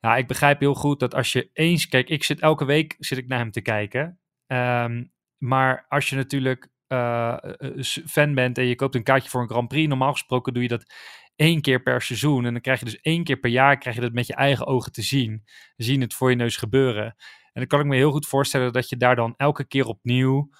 Ja, 0.00 0.16
ik 0.16 0.26
begrijp 0.26 0.60
heel 0.60 0.74
goed 0.74 1.00
dat 1.00 1.14
als 1.14 1.32
je 1.32 1.50
eens, 1.52 1.88
kijk, 1.88 2.08
ik 2.08 2.24
zit 2.24 2.40
elke 2.40 2.64
week 2.64 2.96
zit 2.98 3.18
ik 3.18 3.28
naar 3.28 3.38
hem 3.38 3.50
te 3.50 3.60
kijken. 3.60 4.20
Ehm, 4.46 5.04
maar 5.38 5.84
als 5.88 6.08
je 6.08 6.16
natuurlijk 6.16 6.72
eh, 6.86 7.36
eh, 7.42 7.82
fan 8.06 8.34
bent 8.34 8.58
en 8.58 8.64
je 8.64 8.74
koopt 8.74 8.94
een 8.94 9.02
kaartje 9.02 9.30
voor 9.30 9.40
een 9.40 9.48
Grand 9.48 9.68
Prix, 9.68 9.88
normaal 9.88 10.12
gesproken 10.12 10.52
doe 10.52 10.62
je 10.62 10.68
dat 10.68 10.94
één 11.36 11.60
keer 11.60 11.82
per 11.82 12.02
seizoen. 12.02 12.44
En 12.44 12.52
dan 12.52 12.62
krijg 12.62 12.78
je 12.78 12.84
dus 12.84 13.00
één 13.00 13.24
keer 13.24 13.36
per 13.36 13.50
jaar 13.50 13.78
krijg 13.78 13.96
je 13.96 14.02
dat 14.02 14.12
met 14.12 14.26
je 14.26 14.34
eigen 14.34 14.66
ogen 14.66 14.92
te 14.92 15.02
zien. 15.02 15.44
Zien 15.76 16.00
het 16.00 16.14
voor 16.14 16.30
je 16.30 16.36
neus 16.36 16.56
gebeuren. 16.56 17.04
En 17.04 17.60
dan 17.60 17.66
kan 17.66 17.80
ik 17.80 17.86
me 17.86 17.96
heel 17.96 18.10
goed 18.10 18.26
voorstellen 18.26 18.72
dat 18.72 18.88
je 18.88 18.96
daar 18.96 19.16
dan 19.16 19.34
elke 19.36 19.66
keer 19.66 19.86
opnieuw 19.86 20.50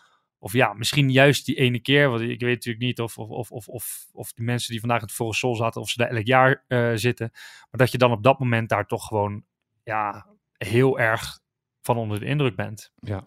of 0.44 0.52
ja, 0.52 0.72
misschien 0.72 1.10
juist 1.10 1.46
die 1.46 1.54
ene 1.54 1.80
keer. 1.80 2.08
Want 2.08 2.20
ik 2.20 2.40
weet 2.40 2.54
natuurlijk 2.54 2.84
niet 2.84 3.00
of, 3.00 3.18
of, 3.18 3.28
of, 3.28 3.50
of, 3.50 3.68
of, 3.68 4.06
of 4.12 4.32
die 4.32 4.44
mensen 4.44 4.70
die 4.70 4.80
vandaag 4.80 4.98
in 4.98 5.04
het 5.04 5.14
Forest 5.14 5.38
Sol 5.38 5.56
zaten, 5.56 5.80
of 5.80 5.88
ze 5.88 5.98
daar 5.98 6.10
elk 6.10 6.26
jaar 6.26 6.64
eh, 6.68 6.90
zitten. 6.94 7.30
Maar 7.32 7.80
dat 7.80 7.92
je 7.92 7.98
dan 7.98 8.12
op 8.12 8.22
dat 8.22 8.38
moment 8.38 8.68
daar 8.68 8.86
toch 8.86 9.06
gewoon 9.06 9.44
ja, 9.82 10.26
heel 10.56 10.98
erg 10.98 11.38
van 11.80 11.96
onder 11.96 12.20
de 12.20 12.26
indruk 12.26 12.56
bent. 12.56 12.92
Ja. 12.98 13.26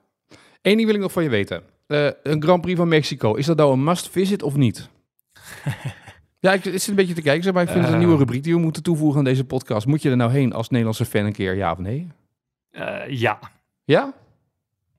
Eén 0.61 0.75
ding 0.75 0.85
wil 0.85 0.95
ik 0.95 1.01
nog 1.01 1.11
van 1.11 1.23
je 1.23 1.29
weten. 1.29 1.63
Eh, 1.87 2.09
een 2.23 2.43
Grand 2.43 2.61
Prix 2.61 2.77
van 2.77 2.87
Mexico. 2.87 3.33
Is 3.33 3.45
dat 3.45 3.57
nou 3.57 3.73
een 3.73 3.83
must 3.83 4.09
visit 4.09 4.43
of 4.43 4.55
niet? 4.55 4.89
ja, 6.39 6.53
ik 6.53 6.63
zit 6.63 6.87
een 6.87 6.95
beetje 6.95 7.13
te 7.13 7.21
kijken, 7.21 7.53
maar 7.53 7.63
ik 7.63 7.69
vind 7.69 7.79
het 7.83 7.87
een 7.93 7.99
Eh. 7.99 8.05
nieuwe 8.05 8.19
rubriek 8.19 8.43
die 8.43 8.53
we 8.53 8.59
moeten 8.59 8.83
toevoegen 8.83 9.17
aan 9.17 9.23
deze 9.23 9.45
podcast. 9.45 9.85
Moet 9.85 10.01
je 10.01 10.09
er 10.09 10.17
nou 10.17 10.31
heen 10.31 10.53
als 10.53 10.69
Nederlandse 10.69 11.05
fan 11.05 11.25
een 11.25 11.31
keer, 11.33 11.55
ja 11.55 11.71
of 11.71 11.77
nee? 11.77 12.07
Eh, 12.71 13.01
ja. 13.07 13.39
Ja? 13.83 14.13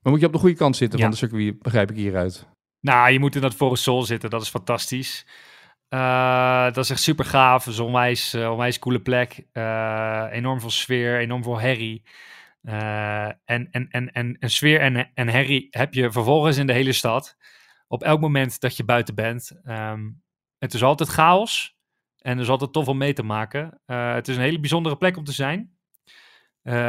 Maar 0.01 0.11
moet 0.11 0.19
je 0.19 0.25
op 0.27 0.33
de 0.33 0.39
goede 0.39 0.55
kant 0.55 0.75
zitten 0.75 0.97
Ja. 0.99 1.03
van 1.03 1.13
de 1.13 1.19
circuit, 1.19 1.61
begrijp 1.61 1.89
ik 1.89 1.95
hieruit. 1.95 2.47
Nou, 2.81 3.11
je 3.11 3.19
moet 3.19 3.35
in 3.35 3.41
dat 3.41 3.53
Forest 3.55 3.83
Sol 3.83 4.03
zitten, 4.03 4.29
dat 4.29 4.41
is 4.41 4.49
fantastisch. 4.49 5.25
Uh, 5.93 6.63
dat 6.63 6.77
is 6.77 6.89
echt 6.89 7.01
super 7.01 7.25
gaaf. 7.25 7.67
Is 7.67 7.77
een 7.77 7.85
onwijs, 7.85 8.33
uh, 8.35 8.51
onwijs 8.51 8.79
coole 8.79 8.99
plek. 8.99 9.45
Uh, 9.53 10.25
enorm 10.31 10.59
veel 10.59 10.69
sfeer, 10.69 11.19
enorm 11.19 11.43
veel 11.43 11.59
herrie. 11.59 12.03
en, 12.61 13.37
en, 13.45 13.87
en, 13.89 14.11
en, 14.11 14.37
en 14.39 14.49
sfeer 14.49 14.79
en, 14.79 15.09
en 15.13 15.27
herrie 15.29 15.67
heb 15.71 15.93
je 15.93 16.11
vervolgens 16.11 16.57
in 16.57 16.67
de 16.67 16.73
hele 16.73 16.93
stad. 16.93 17.35
Op 17.87 18.03
elk 18.03 18.19
moment 18.21 18.59
dat 18.59 18.77
je 18.77 18.83
buiten 18.83 19.15
bent. 19.15 19.51
Um, 19.65 20.21
het 20.59 20.73
is 20.73 20.83
altijd 20.83 21.09
chaos. 21.09 21.77
En 22.19 22.35
er 22.35 22.43
is 22.43 22.49
altijd 22.49 22.73
tof 22.73 22.87
om 22.87 22.97
mee 22.97 23.13
te 23.13 23.23
maken. 23.23 23.81
het 23.85 24.27
is 24.27 24.35
een 24.35 24.41
hele 24.41 24.59
bijzondere 24.59 24.97
plek 24.97 25.17
om 25.17 25.23
te 25.23 25.31
zijn. 25.31 25.77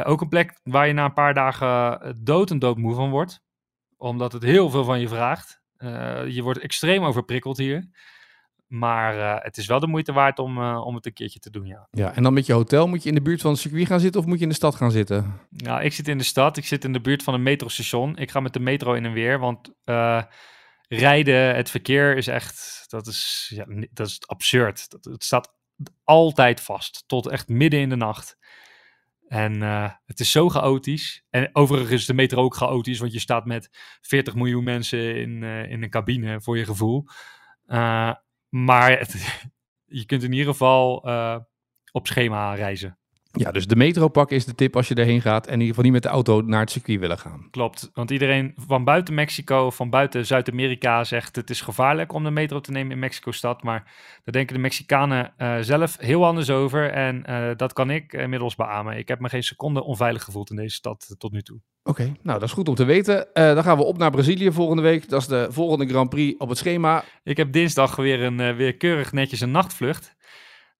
ook 0.04 0.20
een 0.20 0.28
plek 0.28 0.61
waar 0.62 0.87
je 0.87 0.92
na 0.92 1.04
een 1.04 1.12
paar 1.12 1.35
dagen 1.35 2.16
dood 2.24 2.50
en 2.50 2.59
doodmoe 2.59 2.94
van 2.94 3.11
wordt. 3.11 3.42
Omdat 3.96 4.33
het 4.33 4.42
heel 4.42 4.70
veel 4.70 4.85
van 4.85 5.00
je 5.00 5.09
vraagt. 5.09 5.62
je 6.28 6.40
wordt 6.42 6.59
extreem 6.59 7.04
overprikkeld 7.04 7.56
hier. 7.56 7.88
Maar 8.66 9.42
het 9.42 9.56
is 9.56 9.66
wel 9.66 9.80
de 9.80 9.87
moeite 9.87 10.12
waard 10.12 10.38
om, 10.38 10.59
om 10.64 10.94
het 10.94 11.06
een 11.06 11.12
keertje 11.12 11.38
te 11.38 11.50
doen, 11.50 11.66
ja. 11.66 11.88
Ja, 11.90 12.14
en 12.14 12.22
dan 12.22 12.33
met 12.33 12.46
je 12.46 12.52
hotel, 12.52 12.88
moet 12.88 13.02
je 13.02 13.09
in 13.09 13.14
de 13.14 13.22
buurt 13.22 13.40
van 13.40 13.50
het 13.50 13.61
circuit 13.61 13.87
gaan 13.87 14.00
zitten 14.00 14.20
of 14.20 14.26
moet 14.26 14.37
je 14.37 14.42
in 14.42 14.48
de 14.48 14.54
stad 14.54 14.74
gaan 14.74 14.90
zitten? 14.90 15.40
Nou, 15.50 15.83
ik 15.83 15.92
zit 15.92 16.09
in 16.09 16.18
de 16.18 16.24
stad. 16.24 16.56
Ik 16.56 16.64
zit 16.64 16.85
in 16.85 16.92
de 16.92 17.00
buurt 17.00 17.22
van 17.22 17.35
een 17.35 17.42
metrostation. 17.42 18.16
Ik 18.16 18.30
ga 18.30 18.40
met 18.40 18.52
de 18.52 18.61
metro 18.61 18.92
in 18.92 19.04
en 19.04 19.12
weer, 19.12 19.38
want 19.38 19.72
rijden, 20.92 21.55
het 21.57 21.70
verkeer 21.70 22.16
is 22.16 22.26
echt, 22.26 22.85
dat 22.88 23.07
is, 23.07 23.53
ja, 23.55 23.64
dat 23.92 24.07
is 24.07 24.26
absurd. 24.26 24.90
Dat, 24.90 25.05
het 25.05 25.24
staat 25.24 25.55
altijd 26.05 26.61
vast, 26.61 27.05
tot 27.07 27.26
echt 27.26 27.48
midden 27.48 27.81
in 27.81 27.88
de 27.88 27.96
nacht. 27.96 28.37
En 29.29 29.61
het 30.05 30.20
is 30.20 30.31
zo 30.31 30.48
chaotisch. 30.48 31.24
En 31.31 31.50
overigens 31.53 32.00
is 32.00 32.07
de 32.07 32.14
metro 32.14 32.42
ook 32.42 32.57
chaotisch, 32.57 32.98
want 32.98 33.12
je 33.12 33.20
staat 33.20 33.44
met 33.44 33.68
40 34.00 34.35
miljoen 34.35 34.64
mensen 34.64 35.16
in, 35.16 35.42
in 35.42 35.83
een 35.83 35.90
cabine, 35.90 36.40
voor 36.40 36.59
je 36.59 36.64
gevoel. 36.64 37.05
Uh, 37.66 38.14
maar 38.48 38.90
je 40.00 40.07
kunt 40.07 40.22
in 40.22 40.33
ieder 40.33 40.53
geval 40.53 40.96
op 41.92 42.07
schema 42.07 42.55
reizen. 42.55 43.00
Ja, 43.33 43.51
dus 43.51 43.66
de 43.66 43.77
metro 43.77 44.09
pakken 44.09 44.37
is 44.37 44.45
de 44.45 44.55
tip 44.55 44.77
als 44.77 44.88
je 44.88 44.95
erheen 44.95 45.21
gaat. 45.21 45.47
En 45.47 45.53
in 45.53 45.61
ieder 45.61 45.69
geval 45.75 45.85
niet 45.85 45.93
met 45.93 46.03
de 46.03 46.09
auto 46.09 46.40
naar 46.40 46.61
het 46.61 46.71
circuit 46.71 47.01
willen 47.01 47.19
gaan. 47.19 47.49
Klopt, 47.51 47.90
want 47.95 48.11
iedereen 48.11 48.53
van 48.57 48.85
buiten 48.85 49.14
Mexico, 49.14 49.71
van 49.71 49.90
buiten 49.90 50.27
Zuid-Amerika 50.27 51.05
zegt 51.05 51.37
het 51.37 51.51
is 51.51 51.61
gevaarlijk 51.61 52.12
om 52.12 52.25
de 52.25 52.31
metro 52.31 52.61
te 52.61 52.71
nemen 52.71 52.93
in 52.93 52.99
Mexico-stad. 52.99 53.62
Maar 53.62 53.83
daar 54.25 54.35
denken 54.35 54.55
de 54.55 54.61
Mexicanen 54.61 55.33
uh, 55.38 55.57
zelf 55.61 55.97
heel 55.99 56.27
anders 56.27 56.51
over. 56.51 56.90
En 56.90 57.25
uh, 57.29 57.51
dat 57.57 57.73
kan 57.73 57.90
ik 57.90 58.12
inmiddels 58.12 58.55
beamen. 58.55 58.97
Ik 58.97 59.09
heb 59.09 59.21
me 59.21 59.29
geen 59.29 59.43
seconde 59.43 59.85
onveilig 59.85 60.25
gevoeld 60.25 60.51
in 60.51 60.57
deze 60.57 60.75
stad 60.75 61.14
tot 61.19 61.33
nu 61.33 61.43
toe. 61.43 61.61
Oké, 61.83 62.01
okay, 62.01 62.16
nou 62.23 62.38
dat 62.38 62.49
is 62.49 62.55
goed 62.55 62.69
om 62.69 62.75
te 62.75 62.85
weten. 62.85 63.16
Uh, 63.16 63.55
dan 63.55 63.62
gaan 63.62 63.77
we 63.77 63.85
op 63.85 63.99
naar 63.99 64.11
Brazilië 64.11 64.53
volgende 64.53 64.83
week. 64.83 65.09
Dat 65.09 65.21
is 65.21 65.27
de 65.27 65.47
volgende 65.51 65.88
Grand 65.88 66.09
Prix 66.09 66.38
op 66.38 66.49
het 66.49 66.59
schema. 66.59 67.05
Ik 67.23 67.37
heb 67.37 67.53
dinsdag 67.53 67.97
weer, 67.97 68.23
een, 68.23 68.57
weer 68.57 68.77
keurig 68.77 69.12
netjes 69.12 69.40
een 69.40 69.51
nachtvlucht. 69.51 70.19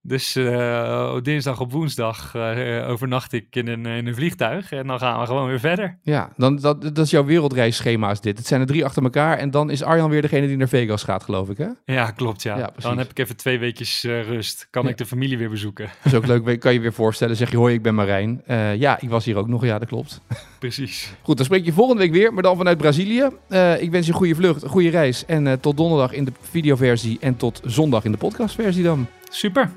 Dus 0.03 0.37
uh, 0.37 1.17
dinsdag 1.23 1.61
op 1.61 1.73
woensdag 1.73 2.35
uh, 2.35 2.89
overnacht 2.89 3.33
ik 3.33 3.47
in 3.51 3.69
een, 3.69 3.87
in 3.87 4.07
een 4.07 4.15
vliegtuig 4.15 4.73
en 4.73 4.87
dan 4.87 4.99
gaan 4.99 5.21
we 5.21 5.27
gewoon 5.27 5.49
weer 5.49 5.61
verder. 5.61 5.99
Ja, 6.03 6.33
dan, 6.37 6.57
dat, 6.57 6.83
dat 6.83 6.99
is 6.99 7.11
jouw 7.11 7.25
wereldreisschema 7.25 8.11
is 8.11 8.21
dit. 8.21 8.39
Het 8.39 8.47
zijn 8.47 8.61
er 8.61 8.67
drie 8.67 8.85
achter 8.85 9.03
elkaar 9.03 9.39
en 9.39 9.51
dan 9.51 9.71
is 9.71 9.83
Arjan 9.83 10.11
weer 10.11 10.23
degene 10.23 10.47
die 10.47 10.57
naar 10.57 10.69
Vegas 10.69 11.03
gaat, 11.03 11.23
geloof 11.23 11.49
ik, 11.49 11.59
hè? 11.59 11.69
Ja, 11.85 12.11
klopt, 12.11 12.43
ja. 12.43 12.59
ja 12.59 12.73
dan 12.77 12.99
heb 12.99 13.11
ik 13.11 13.19
even 13.19 13.37
twee 13.37 13.59
weekjes 13.59 14.05
uh, 14.05 14.23
rust. 14.23 14.69
Kan 14.71 14.83
ja. 14.83 14.89
ik 14.89 14.97
de 14.97 15.07
familie 15.07 15.39
weer 15.39 15.51
bezoeken. 15.51 15.91
Dat 16.03 16.13
is 16.13 16.19
ook 16.19 16.27
leuk, 16.27 16.61
kan 16.61 16.73
je 16.73 16.81
weer 16.81 16.93
voorstellen. 16.93 17.37
Zeg 17.37 17.51
je, 17.51 17.57
hoi, 17.57 17.75
ik 17.75 17.83
ben 17.83 17.95
Marijn. 17.95 18.43
ja, 18.77 19.01
ik 19.01 19.09
was 19.09 19.25
hier 19.25 19.37
ook 19.37 19.49
nog, 19.49 19.65
ja, 19.65 19.79
dat 19.79 19.89
klopt. 19.89 20.21
Precies. 20.59 21.13
Goed, 21.23 21.37
dan 21.37 21.47
spreek 21.47 21.65
je 21.65 21.73
volgende 21.73 22.03
week 22.03 22.13
weer, 22.13 22.35
maar 22.35 22.43
dan 22.43 22.57
vanuit 22.57 22.79
Brazilië. 22.79 23.29
ik 23.79 23.91
wens 23.91 24.07
je 24.07 24.13
een 24.13 24.19
goede 24.19 24.35
vlucht, 24.35 24.63
een 24.63 24.69
goede 24.69 24.91
reis 24.91 25.27
en 25.27 25.61
tot 25.61 25.77
donderdag 25.77 26.13
in 26.13 26.25
de 26.25 26.33
videoversie 26.41 27.19
en 27.21 27.37
tot 27.37 27.61
zondag 27.65 28.05
in 28.05 28.13
de 28.13 28.19
podcastversie 28.19 28.83
dan. 28.83 29.09
Super. 29.31 29.71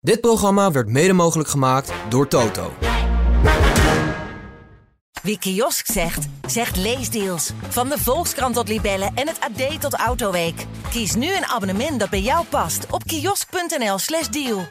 Dit 0.00 0.20
programma 0.20 0.70
werd 0.70 0.88
mede 0.88 1.12
mogelijk 1.12 1.48
gemaakt 1.48 1.92
door 2.08 2.28
Toto. 2.28 2.72
Wie 5.22 5.38
kiosk 5.38 5.86
zegt, 5.86 6.26
zegt 6.46 6.76
leesdeals. 6.76 7.50
Van 7.68 7.88
de 7.88 7.98
Volkskrant 7.98 8.54
tot 8.54 8.68
Libellen 8.68 9.12
en 9.14 9.28
het 9.28 9.40
AD 9.40 9.80
tot 9.80 9.94
Autoweek. 9.94 10.66
Kies 10.90 11.14
nu 11.14 11.36
een 11.36 11.44
abonnement 11.44 12.00
dat 12.00 12.10
bij 12.10 12.20
jou 12.20 12.46
past 12.46 12.86
op 12.90 13.04
kiosk.nl/slash 13.04 14.28
deal. 14.28 14.66